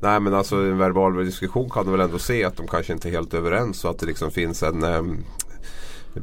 [0.00, 3.08] Nej men alltså en verbal diskussion kan du väl ändå se att de kanske inte
[3.08, 5.24] är helt överens och att det liksom finns en um,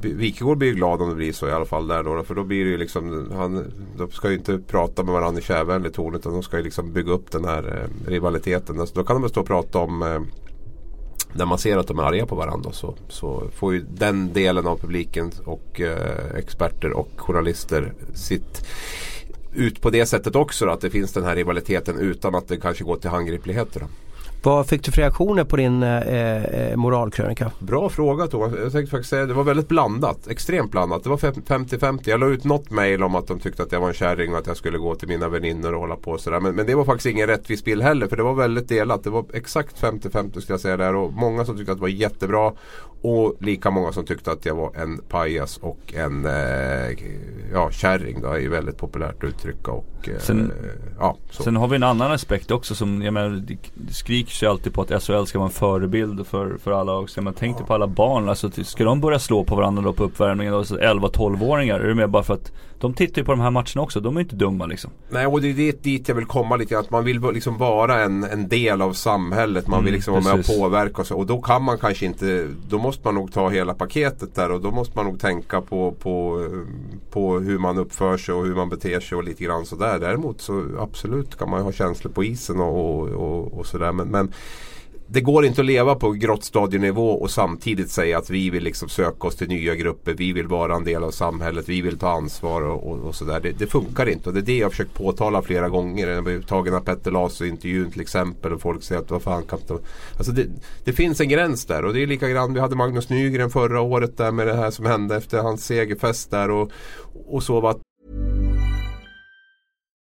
[0.02, 2.24] Wikegård blir ju glad om det blir så i alla fall där då.
[2.24, 5.44] För då blir det ju liksom, han, de ska ju inte prata med varandra i
[5.44, 8.80] kärvänlig ton utan de ska ju liksom bygga upp den här eh, rivaliteten.
[8.80, 10.22] Alltså, då kan de väl stå och prata om eh,
[11.34, 14.68] när man ser att de är arga på varandra så, så får ju den delen
[14.68, 18.68] av publiken och eh, experter och journalister sitt
[19.54, 20.66] ut på det sättet också.
[20.66, 23.80] Då, att det finns den här rivaliteten utan att det kanske går till handgripligheter.
[23.80, 23.86] Då.
[24.46, 27.52] Vad fick du för reaktioner på din eh, eh moralkrönika?
[27.60, 28.54] Bra fråga Thomas.
[28.64, 30.28] Jag tänkte faktiskt säga det var väldigt blandat.
[30.28, 31.04] Extremt blandat.
[31.04, 32.00] Det var 50-50.
[32.04, 34.40] Jag la ut något mail om att de tyckte att jag var en kärring och
[34.40, 36.40] att jag skulle gå till mina väninnor och hålla på och sådär.
[36.40, 38.08] Men, men, det var faktiskt ingen rättvis bild heller.
[38.08, 39.04] För det var väldigt delat.
[39.04, 40.96] Det var exakt 50-50 skulle jag säga där.
[40.96, 42.54] Och många som tyckte att det var jättebra.
[43.02, 46.98] Och lika många som tyckte att jag var en pajas och en eh,
[47.54, 48.22] ja, kärring.
[48.22, 49.72] Då, är väldigt populärt att uttrycka.
[49.72, 50.52] Och, eh, sen,
[51.00, 53.58] ja, sen har vi en annan aspekt också som jag menar, det
[54.36, 57.22] skriks ju alltid på att SHL ska vara en förebild för, för alla också.
[57.22, 58.30] Men tänk dig på alla barn.
[58.30, 60.54] Alltså, ska de börja slå på varandra då på uppvärmningen?
[60.54, 61.80] 11-12-åringar?
[61.80, 64.00] Är det mer bara för att de tittar ju på de här matcherna också.
[64.00, 64.92] De är inte dumma liksom.
[65.10, 66.80] Nej och det är dit jag vill komma lite.
[66.80, 69.68] Att man vill liksom vara en, en del av samhället.
[69.68, 71.18] Man vill mm, liksom vara med och påverka och så.
[71.18, 72.48] Och då kan man kanske inte.
[72.70, 74.52] Då måste man nog ta hela paketet där.
[74.52, 76.48] Och då måste man nog tänka på, på,
[77.12, 80.00] på hur man uppför sig och hur man beter sig och lite grann sådär.
[80.00, 83.92] Däremot så absolut kan man ha känslor på isen och, och, och, och sådär.
[83.92, 84.32] Men, men
[85.08, 89.28] det går inte att leva på grottstadienivå och samtidigt säga att vi vill liksom söka
[89.28, 90.14] oss till nya grupper.
[90.14, 91.70] Vi vill vara en del av samhället.
[91.70, 93.40] Vi vill ta ansvar och, och, och sådär.
[93.40, 96.08] Det, det, funkar inte och det är det jag har försökt påtala flera gånger.
[96.08, 99.60] Jag har tagit av Petter Laso-intervjun till exempel och folk säger att vad fan kan
[99.60, 99.78] inte...
[100.18, 100.48] Alltså det,
[100.84, 102.56] det finns en gräns där och det är likadant.
[102.56, 106.32] Vi hade Magnus Nygren förra året där med det här som hände efter hans segerfest
[106.32, 106.72] där och,
[107.28, 107.68] och så.
[107.68, 107.82] Att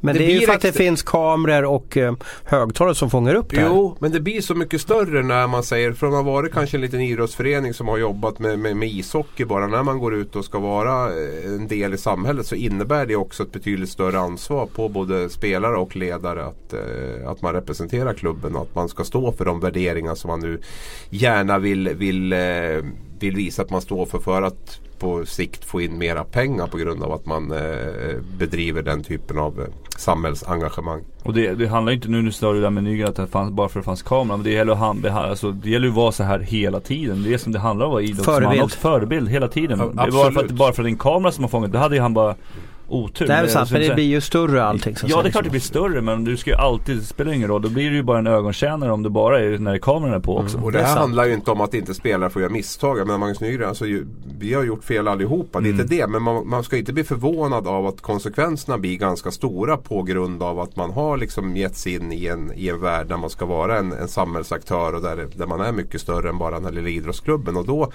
[0.00, 3.34] Men det, Det är ju för att det finns kameror och eh, högtalare som fångar
[3.34, 3.66] upp det här.
[3.66, 6.76] Jo, men det blir så mycket större när man säger, från att ha varit kanske
[6.76, 9.66] en liten idrottsförening som har jobbat med, med, med ishockey bara.
[9.66, 13.16] När man går ut och ska vara eh, en del i samhället så innebär det
[13.16, 18.14] också ett betydligt större ansvar på både spelare och ledare att, eh, att man representerar
[18.14, 20.60] klubben och att man ska stå för de värderingar som man nu
[21.10, 22.38] gärna vill, vill, eh,
[23.22, 26.76] vill visa att man står för för att på sikt få in mera pengar på
[26.76, 31.04] grund av att man eh, bedriver den typen av eh, samhällsengagemang.
[31.22, 33.52] Och det, det handlar inte nu, nu står det där med Nygren att det fanns,
[33.52, 34.36] bara för att det fanns kamera.
[34.36, 37.22] Men det gäller att han, alltså, det gäller ju att vara så här hela tiden.
[37.22, 38.72] Det är som det handlar om att vara idrottsman Förebild.
[38.72, 39.78] Förebild hela tiden.
[39.78, 41.48] Ja, det är bara för, att, bara för att det är en kamera som har
[41.48, 42.34] fångat, då hade ju han bara
[42.88, 43.26] otur.
[43.26, 44.96] Det är väl sant, men det blir ju större allting.
[44.96, 47.32] så Ja det är klart det blir större men du ska ju alltid, det spelar
[47.32, 47.62] ingen roll.
[47.62, 50.38] Då blir det ju bara en ögontjänare om det bara är när kameran är på
[50.38, 50.58] också.
[50.58, 53.06] Och Det det handlar ju inte om att inte spelare får göra misstag.
[53.06, 53.84] Men Magnus Nygren, alltså,
[54.38, 55.60] vi har gjort fel allihopa.
[55.60, 55.80] Det är Mm.
[55.80, 56.06] inte det.
[56.06, 60.42] Men man, man ska inte bli förvånad av att konsekvenserna blir ganska stora på grund
[60.42, 63.30] av att man har liksom gett sig in i en, i en värld där man
[63.30, 66.64] ska vara en, en samhällsaktör och där, där man är mycket större än bara den
[66.64, 67.56] här lilla idrottsklubben.
[67.56, 67.92] Och då,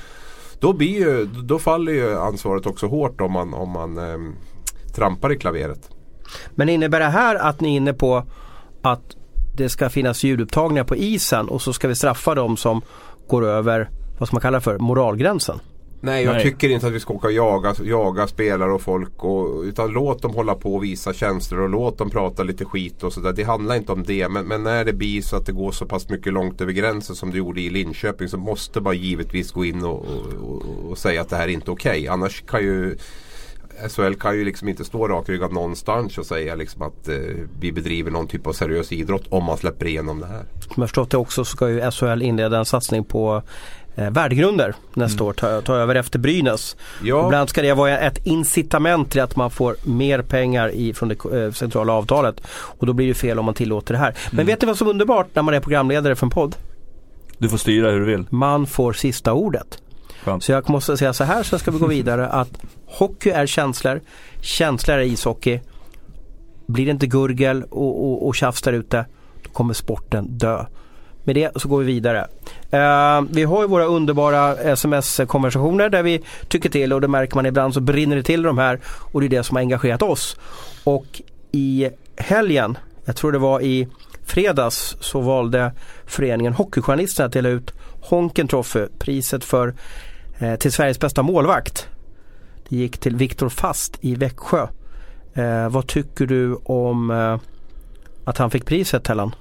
[0.60, 4.34] då, blir ju, då faller ju ansvaret också hårt om man, om man ehm,
[4.96, 5.90] trampar i klaveret.
[6.52, 8.24] Men innebär det här att ni är inne på
[8.82, 9.16] att
[9.58, 12.82] det ska finnas ljudupptagningar på isen och så ska vi straffa dem som
[13.28, 15.60] går över, vad ska man kalla det för, moralgränsen?
[16.06, 16.44] Nej, jag Nej.
[16.44, 19.24] tycker inte att vi ska åka och jaga, jaga spelare och folk.
[19.24, 23.04] Och, utan låt dem hålla på och visa känslor och låt dem prata lite skit
[23.04, 23.34] och sådär.
[23.34, 24.30] Det handlar inte om det.
[24.30, 27.16] Men, men när det blir så att det går så pass mycket långt över gränsen
[27.16, 30.98] som det gjorde i Linköping så måste man givetvis gå in och, och, och, och
[30.98, 32.08] säga att det här är inte okej.
[32.08, 32.98] Annars kan ju
[33.90, 37.16] SHL kan ju liksom inte stå rakryggad någonstans och säga liksom att eh,
[37.60, 40.44] vi bedriver någon typ av seriös idrott om man släpper igenom det här.
[40.60, 43.42] Som jag förstått det också så ska ju SHL inleda en satsning på
[43.96, 46.74] eh, värdegrunder nästa år, ta, ta över efter Brynäs.
[47.00, 50.70] Och Ja, bland annat ska det vara ett incitament till att man får mer pengar
[50.70, 52.42] i, från det eh, centrala avtalet.
[52.52, 54.16] Och då blir det fel om man tillåter det här.
[54.32, 56.56] Men vet ni vad som är underbart när man är programledare för en podd?
[57.38, 58.26] Du får styra hur du vill.
[58.30, 59.83] Man får sista ordet.
[60.24, 60.44] Skönt.
[60.44, 62.50] Så jag måste säga så här, sen ska vi gå vidare att
[62.86, 64.02] hockey är känslor,
[64.42, 65.60] känslor är ishockey.
[66.68, 69.06] Blir det inte gurgel och, och, och tjafs där ute,
[69.44, 70.66] då kommer sporten dö.
[71.24, 72.28] Med det så går vi vidare.
[72.72, 77.46] Eh, vi har ju våra underbara sms-konversationer där vi tycker till och det märker man
[77.46, 80.02] ibland så brinner det till i de här och det är det som har engagerat
[80.02, 80.38] oss.
[80.84, 83.88] Och i helgen, jag tror det var i
[84.26, 85.72] fredags, så valde
[86.06, 89.74] föreningen Hockeyjournalisterna att dela ut Honken Trophy, priset för
[90.58, 91.88] till Sveriges bästa målvakt.
[92.70, 94.68] Det gick till Viktor Fast i Växjö.
[95.34, 97.38] Eh, vad tycker du om eh,
[98.24, 99.36] att han fick priset Tellan?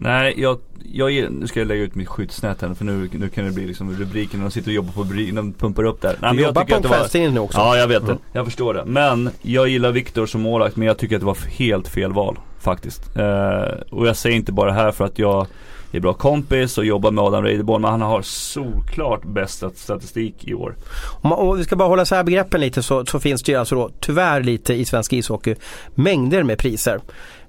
[0.00, 0.58] Nej, jag,
[0.92, 3.66] jag, nu ska jag lägga ut mitt skyddsnät här för nu, nu kan det bli
[3.66, 6.16] liksom rubriken när de sitter och jobbar på de pumpar upp där.
[6.20, 7.58] Nej, Du jobbar på en kvällstidning nu också.
[7.58, 8.16] Ja jag vet Mm.
[8.16, 8.84] det, jag förstår det.
[8.84, 12.38] Men jag gillar Viktor som målvakt men jag tycker att det var helt fel val
[12.60, 13.16] faktiskt.
[13.16, 15.46] Eh, och jag säger inte bara det här för att jag
[15.92, 20.54] är bra kompis och jobbar med Adam Reideborn men han har solklart bäst statistik i
[20.54, 20.76] år.
[21.20, 23.58] Om, man, om vi ska bara hålla isär begreppen lite så, så finns det ju
[23.58, 25.54] alltså då tyvärr lite i svensk ishockey
[25.94, 27.00] mängder med priser.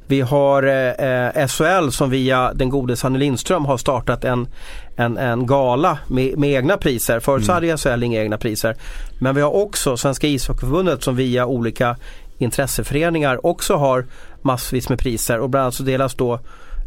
[0.10, 4.48] Vi har eh, eh, SHL som via den gode Sanne Lindström har startat en,
[4.96, 7.20] en, en gala med, med egna priser.
[7.20, 8.76] Förut så hade ju SHL inga egna priser.
[9.20, 11.98] Men vi har också Svenska ishockeyförbundet som via olika
[12.38, 14.06] intresseföreningar också har
[14.42, 16.40] massvis med priser och bland annat så delas då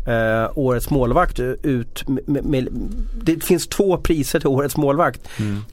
[0.06, 2.68] eh, årets målvakt ut med, med,
[3.22, 5.28] Det finns två priser till årets målvakt.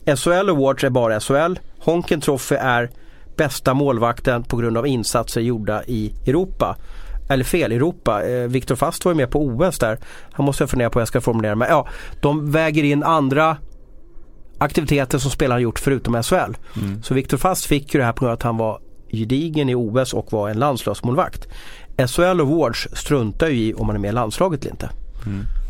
[0.06, 1.60] SHL Awards är bara SHL.
[1.80, 2.90] Honken Trophy är
[3.38, 6.78] bästa målvakten på grund av insatser gjorda i Europa.
[7.30, 8.24] Eller fel, Europa.
[8.24, 9.98] Eh, Viktor Fast var ju med på OS där.
[10.32, 11.68] Han måste jag fundera på hur jag ska formulera mig.
[11.70, 11.88] Ja,
[12.22, 13.58] de väger in andra
[14.58, 16.54] aktiviteter som spelaren gjort förutom SHL.
[17.04, 18.80] Så Viktor Fast fick ju det här på grund av att han var
[19.12, 21.48] gedigen i OS och var en landslagsmålvakt.
[22.08, 24.90] SHL och Wards struntar ju i om man är med i landslaget eller inte.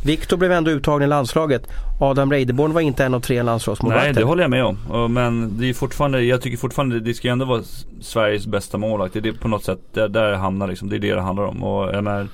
[0.03, 1.67] Viktor blev ändå uttagen i landslaget.
[1.99, 4.07] Adam Reideborn var inte en av tre landslagsmålvakter.
[4.07, 5.13] Nej det håller jag med om.
[5.13, 7.61] Men det är fortfarande, jag tycker fortfarande det ska ju ändå vara
[8.01, 9.13] Sveriges bästa målvakt.
[9.13, 10.89] Det är det på något sätt, där, där det hamnar liksom.
[10.89, 11.63] Det är det det handlar om.
[11.63, 12.27] Och jag menar,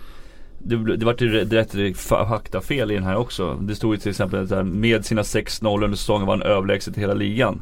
[0.59, 3.53] det, det vart ju rätt faktafel i den här också.
[3.53, 7.01] Det stod ju till exempel att med sina 6-0 under säsongen var han överlägset i
[7.01, 7.61] hela ligan.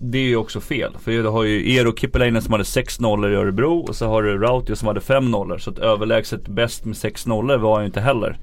[0.00, 0.92] Det är ju också fel.
[1.00, 4.22] För du har ju Eero Kippelainen som hade 6 nollor i Örebro och så har
[4.22, 5.58] du Rautio som hade 5 nollor.
[5.58, 8.38] Så att överlägset bäst med 6 nollor var han ju inte heller.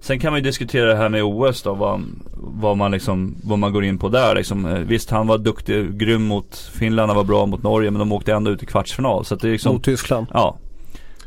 [0.00, 2.00] Sen kan man ju diskutera det här med OS då, vad,
[2.36, 4.66] vad, man, liksom, vad man går in på där liksom.
[4.66, 8.12] Eh, Visst han var duktig, grym mot Finland, han var bra mot Norge men de
[8.12, 9.24] åkte ändå ut i kvartsfinal.
[9.24, 10.26] Så det är liksom, Mot Tyskland.
[10.32, 10.58] ja.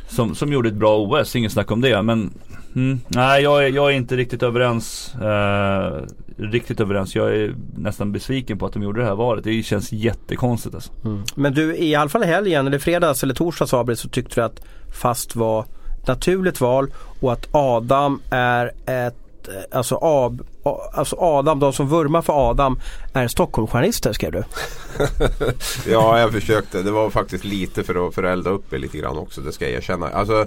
[0.08, 2.02] Som, som gjorde ett bra OS, ingen snack om det.
[2.02, 2.34] Men
[2.76, 5.16] mm, nej jag är, jag är inte riktigt överens.
[5.16, 6.04] Eh,
[6.38, 7.16] riktigt överens.
[7.16, 9.44] Jag är nästan besviken på att de gjorde det här valet.
[9.44, 10.92] Det känns jättekonstigt alltså.
[11.06, 11.24] Mm.
[11.36, 14.46] Men du i alla fall i helgen eller fredags eller torsdags Abel så tyckte du
[14.46, 14.62] att
[15.02, 15.66] Fast var
[16.02, 19.16] ett naturligt val och att Adam är ett
[19.72, 20.48] Alltså, Ab,
[20.94, 22.80] alltså Adam, de som vurmar för Adam
[23.14, 24.44] är Stockholmsstjärnister skrev du.
[25.92, 26.82] ja jag försökte.
[26.82, 29.42] Det var faktiskt lite för att, för att elda upp er lite grann också.
[29.42, 30.10] Det ska jag erkänna.
[30.10, 30.46] Alltså,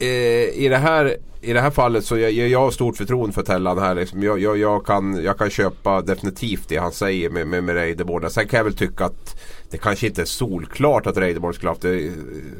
[0.00, 3.42] Eh, i, det här, I det här fallet så jag, jag har stort förtroende för
[3.42, 3.94] Tellan här.
[3.94, 4.22] Liksom.
[4.22, 8.30] Jag, jag, jag, kan, jag kan köpa definitivt det han säger med, med, med Reideborn.
[8.30, 11.82] Sen kan jag väl tycka att det kanske inte är solklart att Reideborn skulle haft
[11.82, 12.06] det.
[12.06, 12.12] Eh,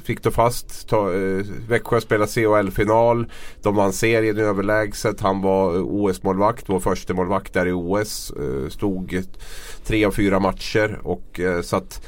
[0.04, 0.88] fick då fast.
[0.88, 3.26] Ta, eh, Växjö spelade CHL-final.
[3.62, 5.20] De vann serien överlägset.
[5.20, 6.64] Han var eh, OS-målvakt.
[6.66, 8.30] Vår första målvakt där i OS.
[8.30, 9.24] Eh, stod
[9.84, 11.00] tre av fyra matcher.
[11.02, 12.06] Och, eh, så att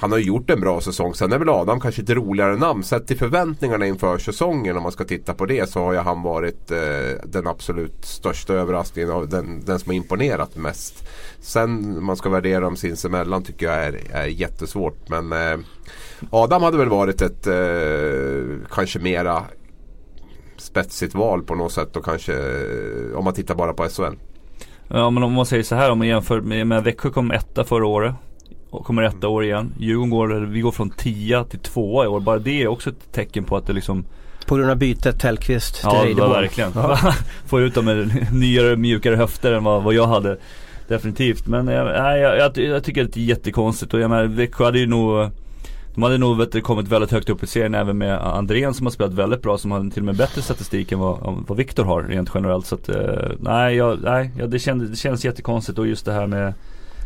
[0.00, 1.14] han har gjort en bra säsong.
[1.14, 2.82] Sen är väl Adam kanske ett roligare namn.
[2.82, 6.22] Sett till förväntningarna inför säsongen om man ska titta på det så har ju han
[6.22, 6.78] varit eh,
[7.24, 11.08] den absolut största överraskningen och den, den som har imponerat mest.
[11.40, 15.08] Sen man ska värdera dem sinsemellan tycker jag är, är jättesvårt.
[15.08, 15.58] Men eh,
[16.30, 19.42] Adam hade väl varit ett eh, kanske mera
[20.56, 24.14] spetsigt val på något sätt och kanske eh, om man tittar bara på SHL.
[24.88, 27.64] Ja men om man säger så här om man jämför med, med Växjö kom etta
[27.64, 28.14] förra året
[28.70, 29.72] och kommer etta år igen.
[29.78, 32.20] Djurgården går, vi går från 10 till 2 i år.
[32.20, 34.04] Bara det är också ett tecken på att det liksom
[34.46, 36.72] På grund av bytet Tellqvist till Ja, verkligen.
[36.74, 36.98] Ja.
[37.46, 40.38] Får ut dem med nyare mjukare höfter än vad, vad jag hade.
[40.88, 41.46] Definitivt.
[41.46, 41.86] Men jag,
[42.20, 45.30] jag, jag, jag tycker det är jättekonstigt och jag menar Växjö hade ju nog
[45.98, 48.90] de hade nog vet, kommit väldigt högt upp i serien även med Andrén som har
[48.90, 52.02] spelat väldigt bra som har till och med bättre statistik än vad, vad Viktor har
[52.02, 52.66] rent generellt.
[52.66, 56.26] Så att, eh, nej, jag, nej det, kändes, det känns jättekonstigt och just det här
[56.26, 56.54] med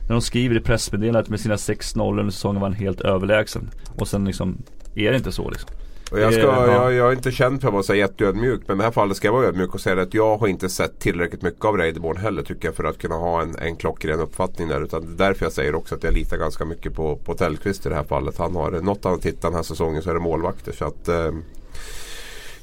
[0.08, 3.70] när de skriver i pressmeddelandet med sina 6-0 under säsongen var han helt överlägsen.
[3.98, 4.58] Och sen liksom
[4.94, 5.70] är det inte så liksom.
[6.12, 8.78] Och jag, ska, jag, jag är inte känd för att vara så jätteödmjuk men i
[8.78, 11.42] det här fallet ska jag vara ödmjuk och säga att jag har inte sett tillräckligt
[11.42, 14.80] mycket av Reideborn heller tycker jag för att kunna ha en, en klockren uppfattning där.
[14.80, 17.86] Utan det är därför jag säger också att jag litar ganska mycket på, på Tellqvist
[17.86, 18.38] i det här fallet.
[18.38, 20.72] Han har något han tittar den här säsongen så är det målvakter.
[20.72, 21.30] Så att, eh,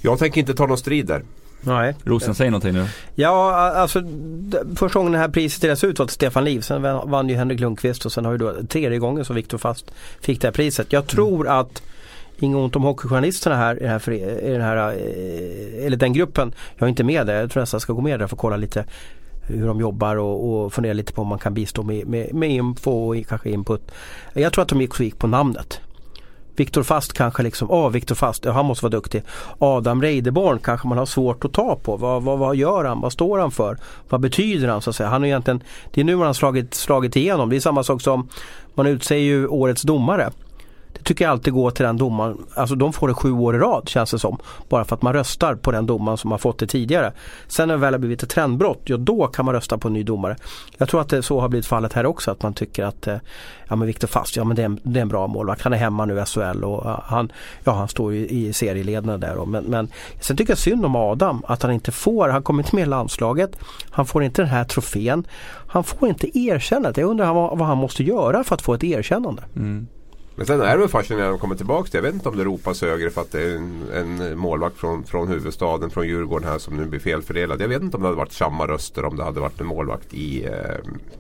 [0.02, 1.23] jag tänker inte ta någon strid där.
[1.62, 1.95] Nej.
[2.04, 2.86] Rosen, säg någonting nu.
[3.15, 4.04] Ja, alltså
[4.76, 6.62] första gången det här priset delades ut var till Stefan Liv.
[6.62, 9.91] Sen vann ju Henrik Lundqvist och sen har ju då tredje gången som Viktor Fast
[10.22, 10.93] fick det här priset.
[10.93, 11.60] Jag tror mm.
[11.60, 11.82] att
[12.41, 14.12] Inget ont om hockeyjournalisterna här i den här,
[14.43, 16.54] i den här eh, eller den gruppen.
[16.78, 17.39] Jag är inte med där.
[17.39, 18.86] Jag tror nästan jag ska gå med där för att kolla lite
[19.48, 22.50] hur de jobbar och, och fundera lite på om man kan bistå med, med, med
[22.50, 23.91] info och kanske input.
[24.34, 25.82] Jag tror att de gick, gick på namnet.
[26.60, 29.24] Viktor Fast kanske liksom, ja oh, Viktor Fast, ja, han måste vara duktig.
[29.60, 31.98] Adam Reideborn kanske man har svårt att ta på.
[31.98, 33.02] Vad, vad, vad gör han?
[33.02, 33.78] Vad står han för?
[34.10, 35.10] Vad betyder han så att säga?
[35.10, 37.50] Han är egentligen, det är nu man har slagit, slagit igenom.
[37.50, 38.30] Det är samma sak som
[38.76, 40.32] man utser ju årets domare.
[40.93, 42.38] Det tycker jag alltid går till den domaren.
[42.56, 44.38] Alltså de får det sju år i rad känns det som.
[44.69, 47.13] Bara för att man röstar på den domaren som har fått det tidigare.
[47.47, 49.93] Sen när det väl har blivit ett trendbrott, ja då kan man rösta på en
[49.93, 50.36] ny domare.
[50.78, 52.32] Jag tror att det så har blivit fallet här också.
[52.32, 53.17] Att man tycker att eh,
[53.67, 55.62] ja men Viktor Fast, ja men det är, en, det är en bra målvakt.
[55.62, 57.32] Han är hemma nu i SHL och eh, han,
[57.63, 59.38] ja, han står ju i serieledarna där.
[59.38, 59.88] Och, men, men
[60.19, 62.89] sen tycker jag synd om Adam att han inte får, han kommer inte med i
[62.89, 63.60] landslaget.
[63.89, 65.28] Han får inte den här trofén.
[65.67, 66.97] Han får inte erkännandet.
[66.97, 69.43] Jag undrar vad, vad han måste göra för att få ett erkännande.
[69.56, 69.88] Mm.
[70.39, 71.89] Men sen är det väl fascinerande när de kommer tillbaka.
[71.91, 75.04] Jag vet inte om det ropas högre för att det är en, en målvakt från,
[75.04, 77.62] från huvudstaden, från Djurgården här som nu blir felfördelad.
[77.62, 80.13] Jag vet inte om det hade varit samma röster om det hade varit en målvakt
[80.13, 80.52] i, eh,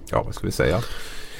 [0.09, 0.79] ja vad ska vi säga.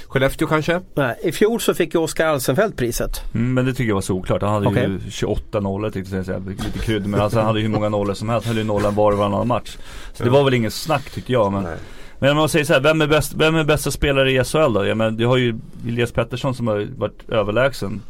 [0.08, 0.82] Skellefteå kanske?
[0.94, 3.22] Nej, I fjol så fick ju Oskar Alsenfelt priset.
[3.34, 4.42] Mm, men det tycker jag var så oklart.
[4.42, 4.88] Han hade okay.
[4.88, 6.38] ju 28 nollor tänkte jag säga.
[6.38, 7.08] Lite krydd.
[7.08, 8.48] Men alltså, han hade ju hur många nollor som helst.
[8.48, 9.78] Han höll ju nollan var och varannan match.
[10.14, 11.52] Så det var väl ingen snack tyckte jag.
[11.52, 11.68] Men,
[12.20, 14.74] men om man säger så här, vem är, bäst, vem är bästa spelare i SHL
[14.74, 14.86] då?
[14.86, 15.56] Ja, men du har ju
[15.88, 18.02] Elias Pettersson som har varit överlägsen.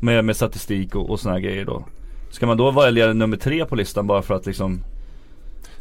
[0.00, 1.84] Med, med statistik och, och såna här grejer då.
[2.30, 4.80] Ska man då välja nummer tre på listan bara för att liksom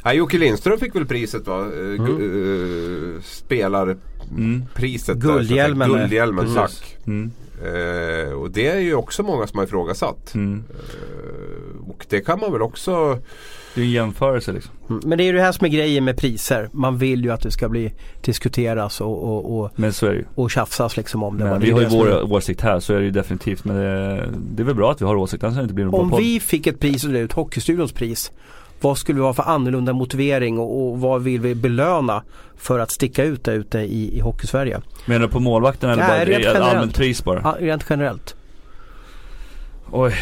[0.03, 1.59] Ja, Jocke Lindström fick väl priset va?
[1.59, 2.21] Eh, mm.
[2.21, 5.15] Uh, spelarpriset.
[5.15, 5.19] Mm.
[5.19, 5.89] Guldhjälmen.
[5.89, 6.97] Guldhjälmen, tack.
[7.07, 7.31] Mm.
[7.65, 10.33] Uh, och det är ju också många som har ifrågasatt.
[10.35, 10.63] Mm.
[10.69, 13.19] Uh, och det kan man väl också
[13.75, 14.71] det är en jämförelse liksom.
[14.89, 16.69] Mm, men det är ju det här som är grejen med priser.
[16.71, 20.25] Man vill ju att det ska bli diskuteras och, och, och, men så är det.
[20.35, 21.43] och tjafsas liksom om det.
[21.43, 22.33] Men vi har ju vår är...
[22.33, 23.65] åsikt här så är det ju definitivt.
[23.65, 26.13] Men det, det är väl bra att vi har åsikter så det inte blir någon
[26.13, 28.31] Om vi fick ett pris och det ut Hockeystudions pris.
[28.81, 32.23] Vad skulle vi ha för annorlunda motivering och, och, vad vill vi belöna
[32.57, 34.81] för att sticka ut där ute i, i Hockeysverige?
[35.05, 37.41] Menar du på målvakten eller Nej, bara allmänt pris bara?
[37.43, 38.35] Ja, rent generellt.
[39.91, 40.13] Oj.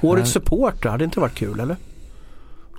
[0.00, 1.76] Årets supporter, hade inte varit kul eller?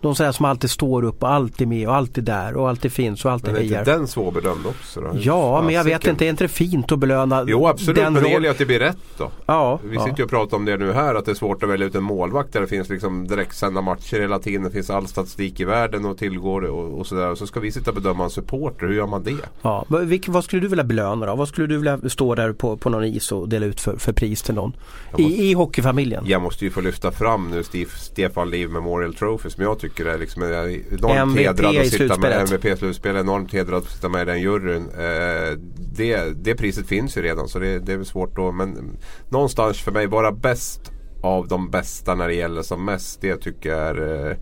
[0.02, 2.92] Någon sån där som alltid står upp och alltid med och alltid där och alltid
[2.92, 3.80] finns och alltid Men är hejar.
[3.80, 5.10] inte den svårbedömd också då?
[5.22, 6.12] Ja, men jag vet Fasiken.
[6.12, 8.58] inte, är inte det fint att belöna Jo absolut, den men det gäller ju att
[8.58, 9.32] det blir rätt då.
[9.46, 10.04] Ja, Vi ja.
[10.06, 11.95] sitter ju och pratar om det nu här att det är svårt att välja ut
[11.95, 14.64] en målvakt där det finns liksom direktsända matcher hela tiden.
[14.64, 17.32] Det finns all statistik i världen och tillgår och, och sådär.
[17.32, 18.88] Och så ska vi sitta och bedöma en supporter.
[18.88, 19.36] Hur gör man det?
[19.62, 21.36] Ja, vad- vilk- vad skulle du vilja belöna då?
[21.36, 24.14] Vad skulle du vilja stå där på, på någon is och dela ut för, för
[24.14, 24.74] pris till någon?
[25.12, 26.24] Måste- I, I hockeyfamiljen?
[26.28, 29.89] Jag måste ju få lyfta fram nu Steve, Stefan Liv Memorial Trophy som jag tycker
[30.00, 32.42] är liksom är enormt MVP hedrad att sitta med.
[32.42, 34.90] MVP-slutspel, enormt hedrad att sitta med i den juryn.
[34.90, 35.58] Eh,
[35.96, 38.52] det, det priset finns ju redan så det, det är svårt då.
[38.52, 38.98] Men
[39.30, 43.22] någonstans för mig vara bäst av de bästa när det gäller som mest.
[43.22, 44.38] Det tycker jag är eh,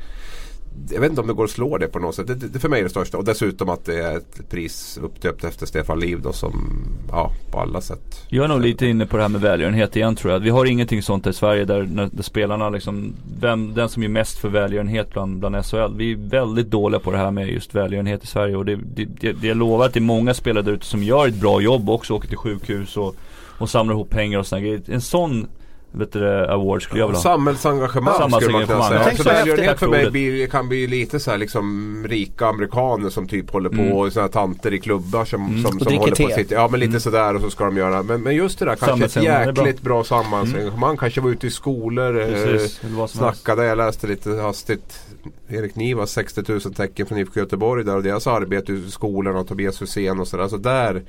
[0.89, 2.27] jag vet inte om det går att slå det på något sätt.
[2.27, 3.17] Det, det, för mig är det största.
[3.17, 7.59] Och dessutom att det är ett pris uppdöpt efter Stefan Liv då som ja, på
[7.59, 8.25] alla sätt.
[8.27, 10.39] Jag är nog lite inne på det här med välgörenhet igen tror jag.
[10.39, 14.07] Vi har ingenting sånt i Sverige där, när, där spelarna liksom, vem, den som är
[14.07, 15.95] mest för välgörenhet bland, bland SHL.
[15.95, 19.05] Vi är väldigt dåliga på det här med just välgörenhet i Sverige och det, det,
[19.05, 21.61] det, det jag lovar att det är många spelare där ute som gör ett bra
[21.61, 23.15] jobb också, åker till sjukhus och,
[23.57, 24.81] och samlar ihop pengar och sådana grejer.
[24.87, 25.47] En sån
[25.91, 27.23] vet du, award skulle jag vilja ha.
[27.23, 29.01] Samhällsengagemang skulle man kunna säga.
[29.03, 29.79] Tänk Så så välgörenhet häftigt.
[29.79, 33.75] för mig blir, kan bli lite så här liksom rika amerikaner som typ håller på
[33.81, 33.93] Mm.
[33.93, 35.63] och här tanter i klubbar som, Mm.
[35.63, 36.25] som, som håller på te.
[36.25, 36.55] att sitta.
[36.55, 36.99] Ja men lite Mm.
[36.99, 38.03] sådär och så ska de göra.
[38.03, 39.21] Men, men just det där kanske ett är
[39.53, 39.63] bra.
[39.65, 40.97] jäkligt bra samhällsengagemang.
[40.97, 42.19] Kanske vara ute i skolor.
[42.21, 43.15] Eh, Precis, helst.
[43.17, 44.99] snackade, jag läste lite hastigt.
[45.49, 49.47] Erik Nivas 60 000 tecken från IFK Göteborg där och deras arbete i skolorna och
[49.47, 50.47] Tobias Hysén och sådär.
[50.47, 51.03] Så där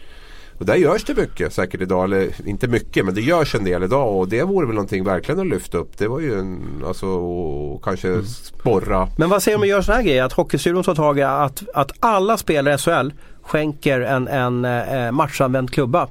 [0.58, 2.04] och där görs det mycket säkert idag.
[2.04, 5.40] Eller inte mycket men det görs en del idag och det vore väl någonting verkligen
[5.40, 5.98] att lyfta upp.
[5.98, 8.24] Det var ju en, alltså och kanske Mm.
[8.24, 9.08] sporra.
[9.18, 10.22] Men vad säger du om att göra sån här grejer?
[10.24, 13.10] Att Hockeystudion tar tag i att, att alla spelare i SHL
[13.42, 16.08] skänker en, en eh, matchanvänd klubba.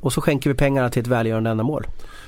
[0.00, 1.86] Och så skänker vi pengarna till ett välgörande ändamål.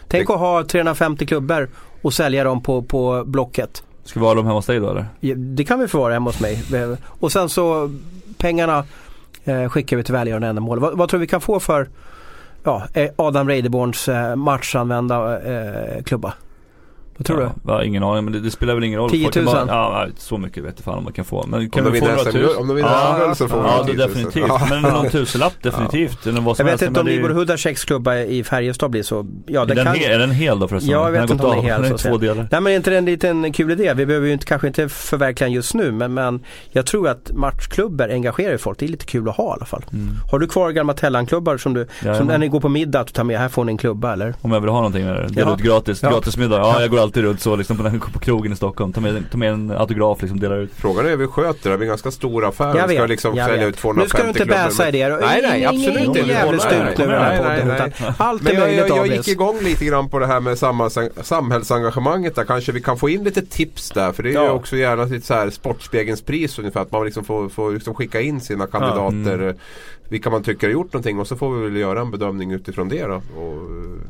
[0.08, 1.68] Tänk Det- att ha 350 klubbor
[2.02, 3.82] och sälja dem på, på Blocket.
[4.04, 5.06] Ska vi ha dem hemma hos dig då eller?
[5.20, 6.62] Ja, Det kan vi få vara hemma hos mig.
[7.06, 7.90] Och sen så
[8.38, 8.84] pengarna
[9.46, 10.80] eh, skickar vi till välgörande ändamål.
[10.80, 11.88] Vad, vad tror du vi kan få för
[12.64, 16.34] ja, eh, Adam Reideborns eh, matchanvända eh, klubba?
[17.18, 17.72] Vad tror ja, du?
[17.72, 19.10] Ja, ingen aning men det, det spelar väl ingen roll.
[19.10, 19.32] 10 000?
[19.32, 21.46] Folk kan bara- Ja, så mycket vet jag fan om man kan få.
[21.46, 22.60] Men kan Om de vi få vinner några SM tusen?
[22.60, 24.08] om de vinner Ja, SM så får Ja, 10 000.
[24.08, 24.44] definitivt.
[24.48, 24.66] Ja.
[24.70, 26.26] Men någon tusenlapp definitivt.
[26.26, 29.26] Eller vad Jag vet inte om är Igor ju- Hudaceks klubba i Färjestad blir så.
[29.46, 29.94] Ja, är, det den kan...
[29.94, 30.90] hel, är den hel då förresten?
[30.92, 32.48] Ja, jag vet Den inte om den är hel, Den är två delar.
[32.52, 33.94] Nej men är inte det en liten kul idé?
[33.94, 38.08] Vi behöver ju inte, kanske inte förverkliga just nu men, men jag tror att matchklubbar
[38.08, 38.78] engagerar folk.
[38.78, 39.84] Det är lite kul att ha i alla fall.
[39.92, 40.08] Mm.
[40.30, 41.86] Har du kvar gamla Tellan-klubbar som du,
[42.16, 44.12] som när ni går på middag att du tar med, här får ni en klubba
[44.12, 44.34] eller?
[44.42, 45.28] Om jag vill ha någonting med det.
[45.28, 45.54] Dela Ja.
[45.56, 46.10] ut gratis, Ja.
[46.10, 46.56] gratis middag.
[46.58, 48.92] Ja, jag går alltid runt så liksom på, när jag går på krogen i Stockholm.
[48.92, 50.70] Ta med, ta med en autograf liksom, delar ut.
[50.76, 51.76] Frågan är hur vi sköter det.
[51.76, 52.76] Vi är en ganska stor affär.
[52.76, 53.74] Jag Vi ska vet, liksom jag sälja vet.
[53.74, 55.08] ut 250 Nu ska du inte bäsa i det.
[55.08, 56.20] Nej, nej, Ingen- absolut ingen inte.
[56.20, 57.68] jävla Nej, stut nej, nu i den här nej, podden.
[57.78, 59.16] nej, Utan allt är Men jag, möjligt jag, jag Abris.
[59.16, 62.44] gick igång lite grann på det här med samhälls- samhällsengagemanget där.
[62.44, 64.12] Kanske vi kan få in lite tips där.
[64.12, 64.50] För det är ju Ja.
[64.50, 66.80] också gärna lite så här Sportspegelns pris ungefär.
[66.80, 69.34] Att man liksom får, får liksom skicka in sina kandidater.
[69.34, 69.48] Mm.
[69.48, 69.54] eh,
[70.08, 71.18] Vilka man tycker har gjort någonting.
[71.18, 73.14] Och så får vi väl göra en bedömning utifrån det då.
[73.14, 74.00] Och, eh,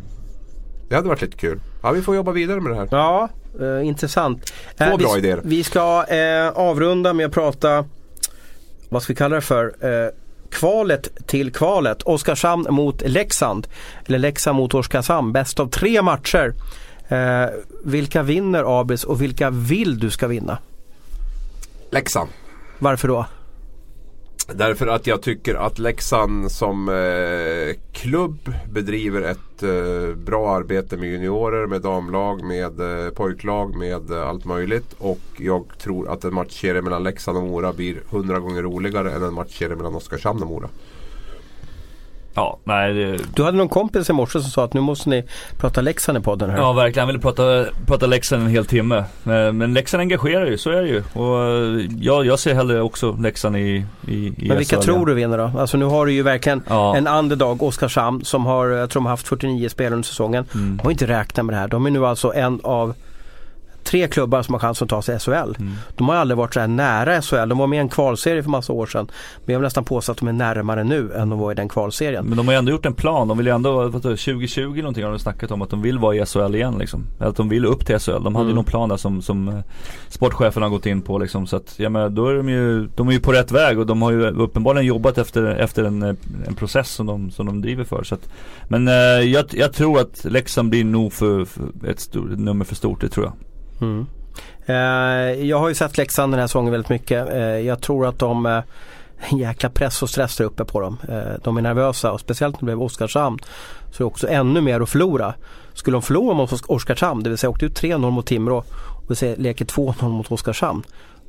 [0.88, 1.60] det hade varit lite kul.
[1.82, 2.88] Ja, vi får jobba vidare med det här.
[2.90, 3.28] Ja,
[3.60, 4.52] eh, intressant.
[4.78, 5.40] Två Eh, bra vi, idéer.
[5.44, 7.84] Vi ska eh, avrunda med att prata,
[8.88, 9.74] vad ska vi kalla det för?
[9.80, 10.08] Eh,
[10.50, 12.02] kvalet till kvalet.
[12.02, 13.66] Oskarshamn mot Leksand.
[14.06, 15.32] Eller Leksand mot Oskarshamn.
[15.32, 16.54] Bäst av tre matcher.
[17.08, 17.46] Eh,
[17.84, 20.58] vilka vinner Abis och vilka vill du ska vinna?
[21.90, 22.30] Leksand.
[22.78, 23.26] Varför då?
[24.54, 31.08] Därför att jag tycker att Leksand som eh, klubb bedriver ett eh, bra arbete med
[31.08, 34.94] juniorer, med damlag, med eh, pojklag, med eh, allt möjligt.
[34.98, 39.22] Och jag tror att en matchserie mellan Leksand och Mora blir hundra gånger roligare än
[39.22, 40.68] en matchserie mellan Oskarshamn och Mora.
[42.36, 45.24] Ja, nej det, Du hade någon kompis i morse som sa att nu måste ni
[45.58, 46.56] prata Leksand i podden här.
[46.58, 48.96] Ja verkligen, han ville prata, prata Leksand en hel timme.
[48.96, 51.02] Eh, Men Leksand engagerar ju, så är det ju.
[51.12, 54.82] Och eh, jag, jag ser hellre också Leksand i, i, i Men vilka SHL.
[54.82, 55.50] tror du vinner då?
[55.58, 56.96] Alltså nu har du ju verkligen Ja.
[56.96, 60.44] en underdog, Oskarshamn, som har, jag tror de har haft 49 spelare under säsongen.
[60.54, 60.76] Mm.
[60.76, 61.68] De har inte räknat med det här.
[61.68, 62.94] De är nu alltså en av
[63.86, 65.32] tre klubbar som har chans att ta sig SHL.
[65.32, 65.72] Mm.
[65.96, 67.48] De har aldrig varit så här nära SHL.
[67.48, 69.06] De var med i en kvalserie för massa år sedan.
[69.44, 71.68] Men jag vill nästan påstå att de är närmare nu än de var i den
[71.68, 72.24] kvalserien.
[72.26, 73.28] Men de har ju ändå gjort en plan.
[73.28, 75.98] De vill ju ändå, vad då, 2020 någonting har de snackat om att de vill
[75.98, 77.04] vara i SHL igen liksom.
[77.18, 78.22] Eller att de vill upp till SHL.
[78.24, 78.54] De hade ju Mm.
[78.56, 79.54] någon plan där som, som eh,
[80.08, 81.46] sportchefen har gått in på liksom.
[81.46, 83.86] Så att, jag menar, då är de ju, de är ju på rätt väg och
[83.86, 86.14] de har ju uppenbarligen jobbat efter, efter en, eh,
[86.46, 88.02] en process som de, som de driver för.
[88.04, 88.28] Så att,
[88.68, 92.64] men eh, jag, jag tror att Leksand blir nog för, för ett, stor, ett nummer
[92.64, 93.32] för stort, det tror jag.
[93.80, 94.06] Mm.
[94.66, 97.28] Eh, jag har ju sett Leksand den här säsongen väldigt mycket.
[97.30, 98.62] Eh, jag tror att de eh,
[99.18, 100.96] en jäkla press och stress där uppe på dem.
[101.08, 103.38] Eh, de är nervösa och speciellt när det blev Oskarshamn
[103.90, 105.34] så är det också ännu mer att förlora.
[105.72, 108.64] Skulle de förlora mot Oskarshamn, det vill säga åkte ut 3-0 mot Timrå
[109.08, 110.82] och vi leker 2-0 mot Oskarshamn.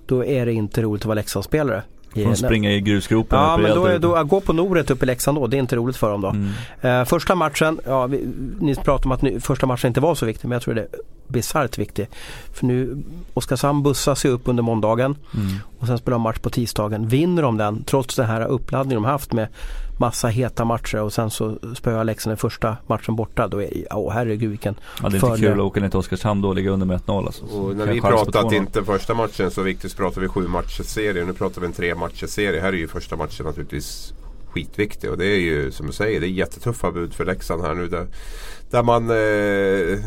[0.05, 1.83] då är det inte roligt att vara Leksandsspelare.
[2.13, 5.37] Får de springa i grusgropen Ja men då då, gå på Noret uppe i Leksand
[5.37, 6.29] då, det är inte roligt för dem då.
[6.29, 6.51] Mm.
[6.81, 8.27] Eh, första matchen, ja, vi,
[8.59, 10.81] ni pratar om att nu, första matchen inte var så viktig men jag tror det
[10.81, 10.87] är
[11.27, 12.07] bisarrt viktig.
[12.53, 13.03] För nu,
[13.33, 15.47] Oskarshamn bussar sig upp under måndagen Mm.
[15.79, 17.07] och sen spelar de match på tisdagen.
[17.07, 19.47] Vinner de den trots den här uppladdningen de haft med
[19.97, 23.47] massa heta matcher och sen så spöar Leksand den första matchen borta.
[23.47, 26.41] Då är åh herregud vilken Ja, det är inte kul att åka ner till Oskarshamn
[26.41, 27.45] då och ligga under med 1-0 alltså.
[27.45, 28.55] Och när vi pratar att 2-0.
[28.55, 31.25] inte första matchen så viktigt så pratar vi sju matchers serie.
[31.25, 32.61] Nu pratar vi en tre matchers serie.
[32.61, 34.13] Här är ju första matchen naturligtvis
[34.47, 35.11] skitviktig.
[35.11, 37.87] Och det är ju som du säger, det är jättetuffa bud för Leksand här nu.
[37.87, 38.07] Där,
[38.69, 39.99] där man eh,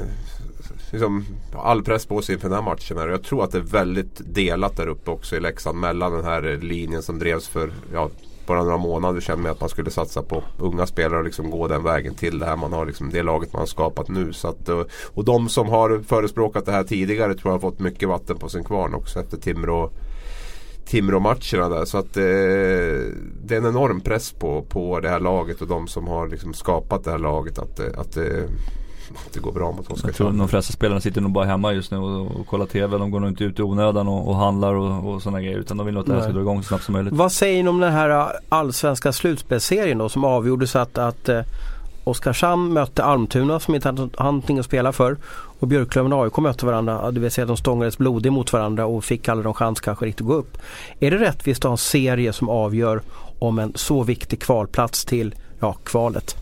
[0.93, 2.99] liksom all press på sig inför den här matchen.
[2.99, 3.09] Här.
[3.09, 6.59] Jag tror att det är väldigt delat där uppe också i Leksand mellan den här
[6.62, 8.11] linjen som drevs för ja,
[8.47, 11.68] bara några månader sedan med att man skulle satsa på unga spelare och liksom gå
[11.68, 14.32] den vägen till det här man har liksom det laget man har skapat nu.
[14.32, 14.82] Så att, eh,
[15.14, 18.49] och, de som har förespråkat det här tidigare tror jag har fått mycket vatten på
[18.49, 19.91] sin kvarn också efter Timrå
[20.91, 21.84] Timrå-matcherna där.
[21.84, 22.22] Så att eh,
[23.43, 26.55] det är en enorm press på, på det här laget och de som har liksom
[26.55, 28.45] skapat det här laget att, eh, att, eh,
[29.32, 30.38] det går bra mot Jag tror Oskarshamn.
[30.38, 32.98] de flesta spelarna sitter nog bara hemma just nu och, och kollar TV.
[32.98, 35.58] De går nog inte ut i onödan och, och handlar och, och sådana grejer.
[35.58, 37.14] Utan de vill nog att det här ska dra igång så snabbt som möjligt.
[37.14, 41.40] Vad säger ni om den här äh, allsvenska slutspelsserien då som avgjordes att, att eh,
[42.04, 45.16] Oskarshamn mötte Almtuna som inte hade hade någonting att spela för
[45.61, 47.11] och Björklöven och AIK mötte varandra.
[47.11, 50.04] Det vill säga att de stångades blodig mot varandra och fick aldrig någon chans kanske
[50.04, 50.58] riktigt att gå upp.
[51.00, 53.02] Är det rättvist att ha en serie som avgör
[53.38, 56.36] om en så viktig kvalplats till ja, kvalet?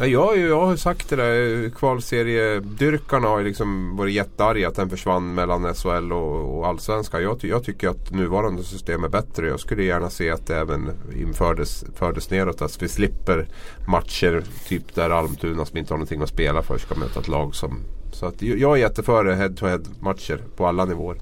[0.00, 1.70] Ja, jag, har ju- jag har sagt det där.
[1.70, 7.22] Kvalseriedyrkarna har ju liksom varit jättearga att den försvann mellan SHL och, och Allsvenskan.
[7.22, 9.48] Jag, jag tycker att nuvarande system är bättre.
[9.48, 12.62] Jag skulle gärna se att det även infördes fördes neråt.
[12.62, 13.46] Att vi slipper
[13.88, 17.54] matcher typ där Almtuna som inte har någonting att spela för ska möta ett lag
[17.54, 17.80] som...
[18.12, 21.16] Så att jag är jätteför head-to-head matcher på alla nivåer.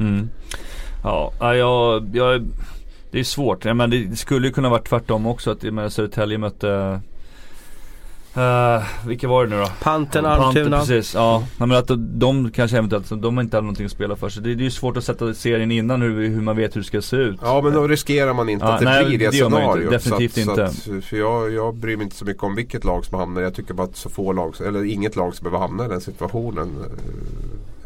[0.00, 0.28] Mm.
[1.02, 2.46] Ja, jag, jag,
[3.10, 3.64] det är svårt.
[3.64, 5.50] Ja, men det skulle ju kunna vara tvärtom också.
[5.50, 7.00] Att jag menar, Södertälje mötte
[8.38, 9.68] Uh, vilka var det nu då?
[9.82, 10.78] Panten, Almtuna.
[10.78, 11.14] precis.
[11.14, 14.16] Ja, Nej, men att de, de kanske eventuellt, de har inte hade någonting att spela
[14.16, 14.28] för.
[14.28, 16.80] Så det, det är ju svårt att sätta serien innan hur, hur man vet hur
[16.80, 17.38] det ska se ut.
[17.42, 19.60] Ja men då riskerar man inte Ja, att det nej, blir det, det gör man
[19.62, 19.98] ju inte.
[19.98, 20.18] scenariot.
[20.18, 20.80] Definitivt så att, inte.
[20.80, 23.42] Så att, för jag, jag bryr mig inte så mycket om vilket lag som hamnar.
[23.42, 26.00] Jag tycker bara att så få lag, eller inget lag ska behöva hamna i den
[26.00, 26.68] situationen.
[26.80, 26.92] eh,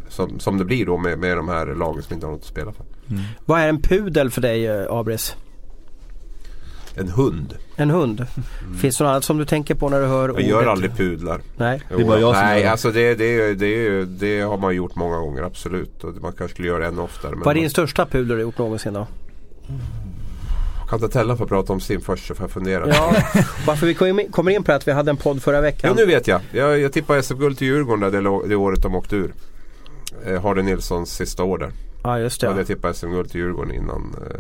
[0.09, 2.47] Som, som det blir då med, med de här lagen som inte har något att
[2.47, 2.85] spela för.
[3.11, 3.23] Mm.
[3.45, 5.37] Vad är en pudel för dig eh, Abris?
[6.95, 7.55] En hund.
[7.77, 8.27] En hund?
[8.81, 10.41] Finns det något annat som du tänker på när du hör Mm.
[10.41, 10.69] Jag gör ordet?
[10.69, 11.41] aldrig pudlar.
[11.57, 11.81] Nej.
[11.89, 12.71] Det är bara jag som Nej, gör det.
[12.71, 16.05] alltså det, det, det, det har man gjort många gånger absolut.
[16.05, 17.35] Och man kanske skulle göra det ännu oftare.
[17.37, 19.07] Vad är din man största pudel du har gjort någonsin då?
[20.89, 22.89] kan inte Tella få prata om sin först så får jag fundera.
[22.89, 23.15] Ja,
[23.67, 23.95] varför vi
[24.31, 25.97] kommer in på att vi hade en podd förra Ja, veckan.
[25.97, 26.41] nu vet jag.
[26.53, 29.33] Jag, jag tippar SM-guld till Djurgården där det, det året de åkte ur.
[30.27, 31.71] Eh, Hardy Nilssons sista år där.
[32.05, 32.55] Ja just Jag det.
[32.55, 34.37] hade tippat SM-guld till Djurgården innan, eh,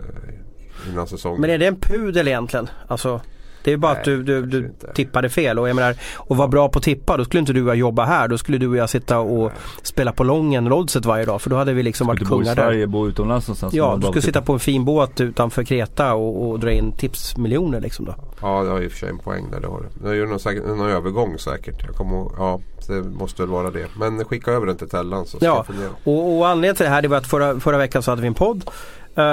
[0.93, 1.41] innan säsongen.
[1.41, 2.69] Men är det en pudel egentligen?
[2.89, 3.21] Alltså,
[3.65, 6.37] det är ju bara Nej, att du, du, du tippade fel och jag menar, och
[6.37, 8.29] var bra på att tippa då skulle inte du och jag jobba här.
[8.29, 9.53] Då skulle du och jag sitta och
[9.83, 12.45] spela på Lången Roddset varje dag för då hade vi liksom varit Inte bo i
[12.45, 12.63] kungar där.
[12.63, 13.75] Sverige, bo utomlands någonstans.
[13.75, 17.81] Ja, du skulle sitta på en fin båt utanför Kreta och, och dra in tipsmiljoner
[17.81, 18.15] liksom då.
[18.41, 19.61] Ja, det har i och för sig en poäng där.
[19.61, 20.05] Det har det.
[20.05, 21.85] Det är ju någon, säkert, någon övergång säkert.
[21.87, 23.87] Jag kommer, ja, det måste väl vara det.
[23.99, 25.57] Men skicka över den till Tellan så ska Ja.
[25.57, 25.91] jag fundera.
[26.05, 28.29] Och, och anledningen till det här det var att förra, förra veckan så hade vi
[28.29, 28.65] en podd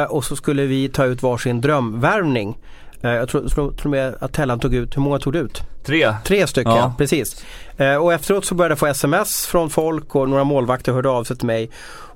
[0.09, 2.57] och så skulle vi ta ut varsin drömvärvning.
[3.01, 5.61] Eh, jag tror, tror, tror med att Tellan tog ut, hur många tog du ut?
[5.85, 6.13] Tre.
[6.25, 6.93] Tre stycken, Ja.
[6.97, 7.45] precis.
[7.77, 11.23] Eh, och efteråt så började jag få sms från folk och några målvakter hörde av
[11.23, 11.69] sig till mig.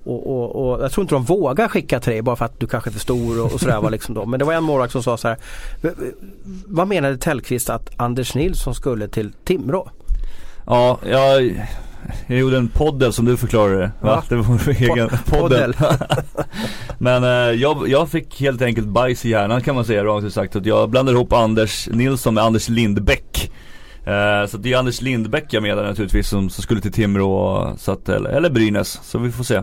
[0.05, 2.67] Och, och, och jag tror inte de vågar skicka till dig bara för att du
[2.67, 4.25] kanske är för stor och, och sådär var liksom då.
[4.25, 5.37] Men det var en målvakt som sa så här.
[5.81, 6.11] "V- v-
[6.67, 9.89] Vad menade Tellqvist att Anders Nilsson skulle till Timrå?
[10.65, 11.43] Ja, jag,
[12.27, 13.91] jag gjorde en poddel som du förklarade det.
[14.01, 14.09] Va?
[14.15, 14.23] Ja.
[14.29, 15.73] Det var vår egen poddel.
[15.73, 15.75] Poddel.
[16.97, 17.29] Men eh,
[17.61, 20.55] jag, jag fick helt enkelt bajs i hjärnan kan man säga rakt ut sagt.
[20.55, 23.51] Att jag blandade ihop Anders Nilsson med Anders Lindbäck.
[24.05, 27.91] Eh, så det är Anders Lindbäck jag menar naturligtvis som, som skulle till Timrå så
[27.91, 28.99] att, eller, eller Brynäs.
[29.03, 29.61] Så vi får se.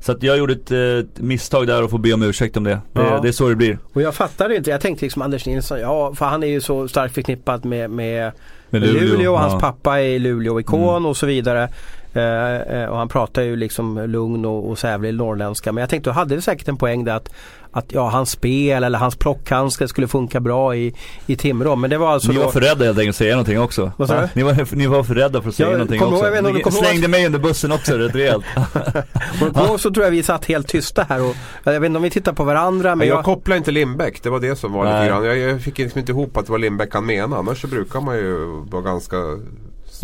[0.00, 2.70] Så att jag gjorde ett, ett misstag där och får be om ursäkt om det.
[2.92, 3.20] Det, Ja.
[3.22, 3.78] det är så det blir.
[3.92, 6.88] Och jag fattade inte, jag tänkte liksom Anders Nilsson, ja för han är ju så
[6.88, 8.32] starkt förknippad med, med
[8.70, 9.60] Med Luleå, och hans ja.
[9.60, 11.06] pappa är Luleå-ikon Mm.
[11.06, 11.68] och så vidare.
[12.14, 15.72] Eh, eh, och han pratar ju liksom lugn och, och sävlig norrländska.
[15.72, 17.28] Men jag tänkte då hade det säkert en poäng där att,
[17.72, 20.94] att ja, hans spel eller hans plockhandskar skulle funka bra i,
[21.26, 21.76] i Timrå.
[21.76, 23.92] Men det var alltså Ni då, var för rädda helt enkelt att säga någonting också.
[23.96, 24.28] Vad sa du?
[24.34, 26.30] Ni var, ni var för rädda för att säga Jag någonting ihåg- också.
[26.30, 28.44] du Ni ihåg- slängde mig under bussen också rätt rejält.
[29.42, 32.02] och då så tror jag vi satt helt tysta här och jag vet inte om
[32.02, 34.22] vi tittar på varandra men Men jag jag, kopplade inte Lindbäck.
[34.22, 34.94] Det var det som var Nej.
[35.02, 35.24] lite grann.
[35.24, 37.36] Jag, jag fick liksom inte ihop att det var Lindbäck han menade.
[37.36, 39.16] Annars så brukar man ju vara ganska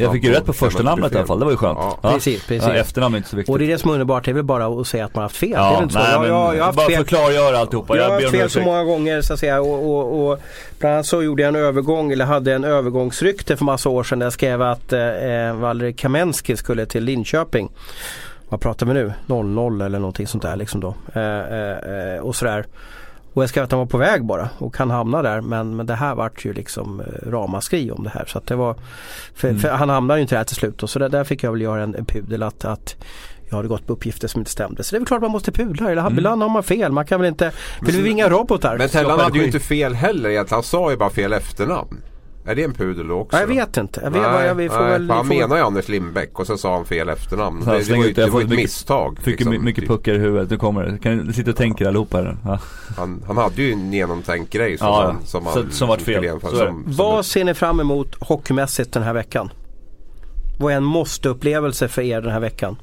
[0.01, 1.79] Jag fick ju rätt på första namnet i alla fall, det var ju skönt.
[2.03, 2.13] Ja.
[2.13, 2.69] Precis, precis.
[2.69, 3.53] Ja, efternamn är inte så viktigt.
[3.53, 5.21] Och det är det som är underbart, det är väl bara att säga att man
[5.23, 5.51] har haft fel.
[5.51, 5.99] det är Ja, inte så.
[6.01, 6.95] nej, Jag, men jag, jag har haft bara fel.
[6.95, 7.97] för att klargöra alltihopa.
[7.97, 10.39] Jag har ber haft fel så många gånger så att säga och, och, och
[10.79, 14.19] bland annat så gjorde jag en övergång eller hade en övergångsrykte för massa år sedan
[14.19, 17.71] där jag skrev att eh, Valery Kamensky skulle till Linköping.
[18.49, 19.13] Vad pratar vi nu?
[19.27, 20.95] 0-0 eller någonting sånt där liksom då.
[21.15, 22.65] Eh, eh, eh, och sådär.
[23.33, 25.87] Och jag skrev att han var på väg bara och kan hamna där men, men
[25.87, 28.25] det här vart ju liksom eh, ramaskri om det här.
[28.27, 28.77] Så att det var,
[29.35, 29.61] för, Mm.
[29.61, 31.61] för han hamnade ju inte där till slut och så där, där fick jag väl
[31.61, 32.97] göra en, en pudel att, att
[33.49, 34.83] jag hade gått på uppgifter som inte stämde.
[34.85, 35.91] Så det är väl klart man måste pudla.
[35.91, 36.19] Eller Mm.
[36.19, 36.93] ibland har man fel.
[36.93, 37.53] Man kan väl inte,
[37.83, 38.79] vill vi inga robotar?
[38.79, 40.57] Men Tellan hade ju inte fel heller egentligen.
[40.57, 42.01] Han sa ju bara fel efternamn.
[42.51, 43.37] Är det en pudel också?
[43.37, 44.01] Ja, jag vet inte.
[44.05, 46.47] Jag vet, vad jag, vi får nej, väl, han får, menar ju Anders Lindbäck och
[46.47, 47.63] så sa han fel efternamn.
[47.67, 48.21] Ja, Det, det var ju, det.
[48.21, 49.17] Jag var ett mycket- misstag.
[49.19, 49.51] Fick liksom.
[49.51, 50.99] mycket, mycket puckar i huvudet, nu kommer det.
[50.99, 52.37] Kan ni sitta och tänka allihopa här.
[52.45, 52.59] Ja.
[52.97, 55.07] han, han hade ju en genomtänkt grej som, Ja, ja.
[55.13, 56.41] han, som, Så- han, som vart fel.
[56.41, 59.51] som- som- vad ser ni fram emot hockeymässigt den här veckan?
[60.59, 62.77] Vad är en måste-upplevelse för er den här veckan?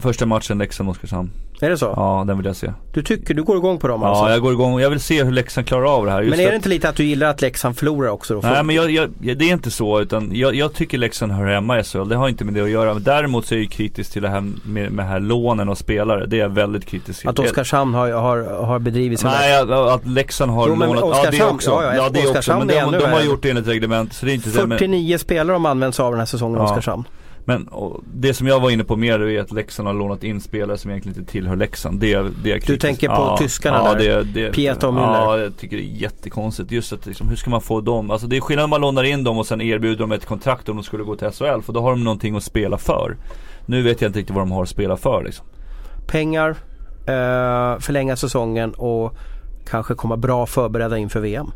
[0.00, 1.30] Första matchen Leksand-Oskarshamn.
[1.62, 1.92] Är det så?
[1.96, 2.72] Ja, den vill jag se.
[2.94, 4.24] Du tycker, du går igång på dem alltså?
[4.24, 4.80] Ja, jag går igång.
[4.80, 6.22] Jag vill se hur Leksand klarar av det här.
[6.22, 8.40] Just men är att- det inte lite att du gillar att Leksand förlorar också då?
[8.40, 11.80] Nej men jag, jag, det är inte så utan jag, jag tycker Leksand hör hemma
[11.80, 12.08] i SHL.
[12.08, 12.94] Det har inte med det att göra.
[12.94, 16.26] Men däremot så är jag kritisk till det här med, med här lånen och spelare.
[16.26, 17.28] Det är jag väldigt kritisk till.
[17.28, 21.20] Att Oskarshamn har, har, har bedrivit sin Nej, att, att Leksand har Jo, men lånat.
[21.24, 21.70] Ja det också.
[21.70, 22.58] ja, ja, Ja, det också.
[22.58, 24.12] Men de, de har gjort det enligt reglement.
[24.12, 24.66] Så det är inte det.
[24.66, 26.64] Men, 49 spelare de använts av den här säsongen i Ja.
[26.64, 27.04] Oskarshamn.
[27.44, 27.68] Men
[28.14, 30.90] det som jag var inne på mer är att Leksand har lånat in spelare som
[30.90, 32.00] egentligen inte tillhör Leksand.
[32.00, 32.80] Det, det är kritiskt.
[32.80, 34.24] tänker på tyskarna ja, där?
[34.24, 35.24] Det, det, Pieta och Müller.
[35.24, 36.70] Ja, jag tycker det är jättekonstigt.
[36.70, 38.10] Just att liksom, hur ska man få dem?
[38.10, 40.68] Alltså det är skillnad om man lånar in dem och sen erbjuder dem ett kontrakt
[40.68, 41.60] om de skulle gå till SHL.
[41.60, 43.16] För då har de någonting att spela för.
[43.66, 45.46] Nu vet jag inte riktigt vad de har att spela för liksom.
[46.06, 46.50] Pengar,
[47.06, 49.16] eh, förlänga säsongen och
[49.66, 51.52] kanske komma bra förberedda inför VM.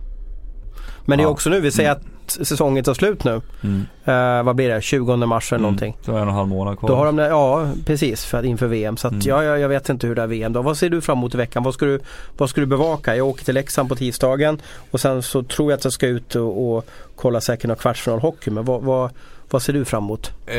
[1.04, 3.40] Men det är också nu, vi säger att säsongen tar slut nu.
[3.62, 3.82] Mm.
[4.04, 4.80] Eh, vad blir det?
[4.82, 5.96] 20 mars eller någonting.
[6.02, 6.88] Så har jag en och en halv månad kvar.
[6.88, 8.96] Då har de ja precis för att inför VM.
[8.96, 9.26] Så att, Mm.
[9.26, 10.62] ja, jag, jag vet inte hur det är VM då.
[10.62, 11.62] Vad ser du fram emot i veckan?
[11.62, 12.00] Vad ska, du,
[12.36, 13.16] vad ska du bevaka?
[13.16, 16.34] Jag åker till Leksand på tisdagen och sen så tror jag att jag ska ut
[16.34, 16.86] och, och
[17.16, 18.50] kolla säkert någon kvartsfinalhockey.
[18.50, 19.10] Men vad, vad,
[19.50, 20.30] vad ser du fram emot?
[20.46, 20.56] Eh,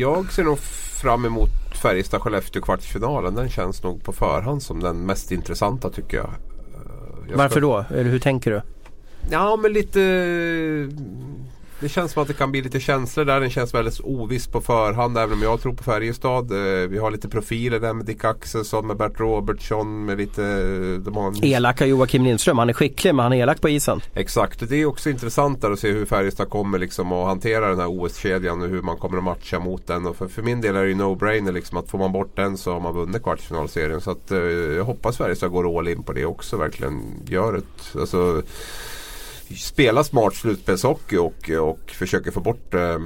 [0.00, 0.58] jag ser nog
[1.02, 1.48] fram emot
[1.82, 3.34] Färjestad-Skellefteå kvartsfinalen.
[3.34, 6.26] Den känns nog på förhand som den mest intressanta tycker jag.
[6.26, 7.84] Eh, jag Varför ska- då?
[7.90, 8.62] Eller hur tänker du?
[9.30, 10.00] Ja men lite
[11.80, 13.40] Det känns som att det kan bli lite känslor där.
[13.40, 16.52] Den känns väldigt oviss på förhand även om jag tror på Färjestad.
[16.52, 20.42] Eh, Vi har lite profiler där med Dick Axelsson, med Bert Robertsson, med lite...
[20.98, 22.58] De har Elaka Joakim Lindström.
[22.58, 24.00] Han är skicklig men han är elak på isen.
[24.14, 27.78] Exakt, det är också intressant där att se hur Färjestad kommer liksom att hantera den
[27.78, 30.06] här OS-kedjan och hur man kommer att matcha mot den.
[30.06, 32.56] Och för, för min del är det ju no-brainer liksom att får man bort den
[32.56, 34.00] så har man vunnit kvartsfinalserien.
[34.00, 36.56] Så att, eh, jag hoppas Färjestad går all in på det också.
[36.56, 38.42] Verkligen gör ett, alltså,
[39.56, 42.98] spela smart slutspelshockey och, och försöker få bort eh,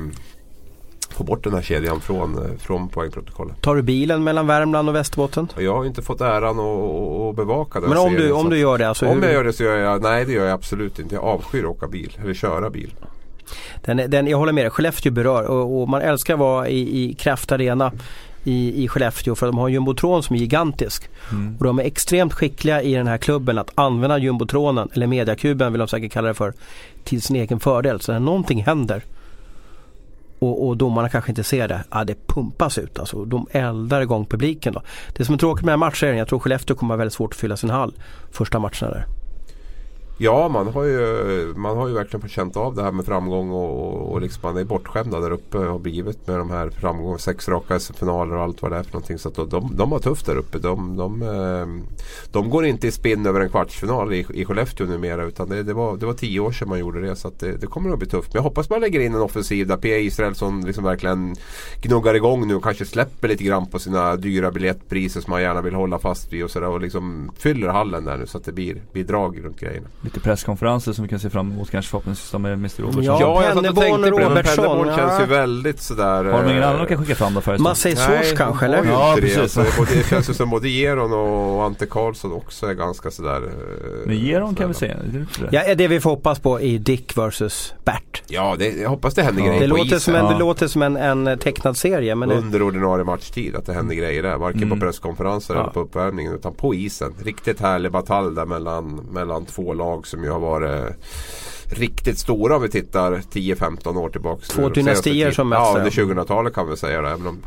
[1.14, 3.62] Få bort den här kedjan från, eh, från poängprotokollet.
[3.62, 5.48] Tar du bilen mellan Värmland och Västerbotten?
[5.58, 8.58] Jag har inte fått äran att, bevaka den Men om du, serien, om så du
[8.58, 9.06] gör det alltså?
[9.06, 11.14] om hur- jag gör det så gör jag, nej det gör jag absolut inte.
[11.14, 12.94] Jag avskyr att åka bil eller köra bil.
[13.84, 17.04] Den, den, jag håller med dig, Skellefteå berör och, och man älskar att vara i,
[17.04, 17.92] i Kraft Arena
[18.44, 21.08] i, i Skellefteå för de har en jumbotron som är gigantisk.
[21.32, 21.56] Mm.
[21.58, 25.78] Och de är extremt skickliga i den här klubben att använda jumbotronen, eller mediakuben vill
[25.78, 26.52] de säkert kalla det för,
[27.04, 28.00] till sin egen fördel.
[28.00, 29.02] Så när någonting händer
[30.38, 33.24] och, och domarna kanske inte ser det, ja det pumpas ut alltså.
[33.24, 34.82] De eldar igång publiken då.
[35.16, 37.32] Det som är tråkigt med den här matchen, jag tror Skellefteå kommer ha väldigt svårt
[37.32, 37.94] att fylla sin hall
[38.32, 39.06] första matcherna där.
[40.18, 43.88] Ja, man har ju, man har ju verkligen känt av det här med framgång och,
[43.88, 47.18] och, och liksom man är bortskämda där uppe och har blivit med de här framgångarna.
[47.18, 49.18] Sex raka SM-finaler och allt vad det är för någonting.
[49.18, 50.58] Så att de, de, har tufft där uppe.
[50.58, 51.94] De, de, eh,
[52.32, 55.24] de går inte i spinn över en kvartsfinal i, i Skellefteå numera.
[55.24, 57.16] Utan det, det, var, det var tio år sedan man gjorde det.
[57.16, 58.34] Så att det, det kommer att bli tufft.
[58.34, 59.98] Men jag hoppas man lägger in en offensiv där P.A.
[59.98, 61.34] Israelsson liksom verkligen
[61.82, 65.62] gnuggar igång nu och kanske släpper lite grann på sina dyra biljettpriser som man gärna
[65.62, 66.44] vill hålla fast vid.
[66.44, 69.44] Och, så där, och liksom fyller hallen där nu så att det blir, blir drag
[69.44, 69.88] runt grejerna.
[70.04, 73.04] Lite presskonferenser som vi kan se fram emot kanske förhoppningsvis med Mr Robertson.
[73.04, 74.42] Ja, Ja, jag satt och tänkte på det.
[74.42, 74.96] Pennerborn ja.
[74.96, 76.24] känns ju väldigt sådär...
[76.24, 77.62] Har de ingen eh, annan de kan skicka fram då Färjestad?
[77.70, 78.84] Massey Source kanske eller?
[78.84, 79.20] Ja, det.
[79.22, 79.38] precis.
[79.38, 83.36] Alltså, både, det känns ju som både Geron och Ante Karlsson också är ganska sådär...
[83.36, 85.18] eh, Men Geron kan vi är det
[85.50, 85.64] det?
[85.68, 88.22] Ja, det vi får hoppas på är Dick versus Bert.
[88.26, 89.48] Ja, det, jag hoppas det händer Ja.
[89.48, 90.14] grejer Det på låter, som isen.
[90.14, 90.32] en, Ja.
[90.32, 93.94] det låter som en, en tecknad serie men det, Under ordinarie matchtid, att det händer
[93.94, 94.36] grejer där.
[94.36, 94.80] Varken Mm.
[94.80, 95.60] på presskonferenser Ja.
[95.60, 97.12] eller på uppvärmningen utan på isen.
[97.24, 100.96] Riktigt härlig batalj där mellan, mellan två lag som ju har varit
[101.68, 104.42] riktigt stora om vi tittar 10-15 år tillbaka.
[104.48, 107.08] Två dynastier som mest, Ja, under 2000-talet kan vi säga det.
[107.08, 107.38] Även om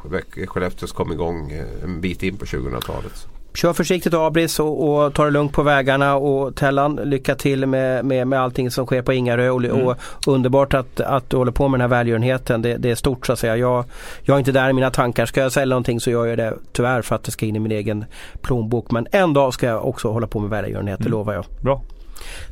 [0.48, 3.28] Skellefteås kom igång eh, en bit in på 2000-talet.
[3.54, 8.06] kör försiktigt Abris och, och ta det lugnt på vägarna och Tellan lycka till med,
[8.06, 9.88] med, med allting som sker på Ingarö och, mm.
[9.88, 12.62] och underbart att, att du håller på med den här välgörenheten.
[12.62, 13.58] Det, det, är stort så att säga.
[13.58, 13.86] Jag,
[14.22, 15.26] jag är inte där i mina tankar.
[15.26, 17.60] Ska jag sälja någonting så gör jag det tyvärr för att det ska in i
[17.60, 18.06] min egen
[18.42, 18.92] plånbok.
[18.92, 21.12] Men en dag ska jag också hålla på med välgörenhet, det mm.
[21.12, 21.46] lovar jag.
[21.62, 21.82] Bra.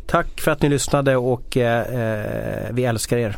[0.05, 3.37] Tack för att ni lyssnade och eh, eh vi älskar er.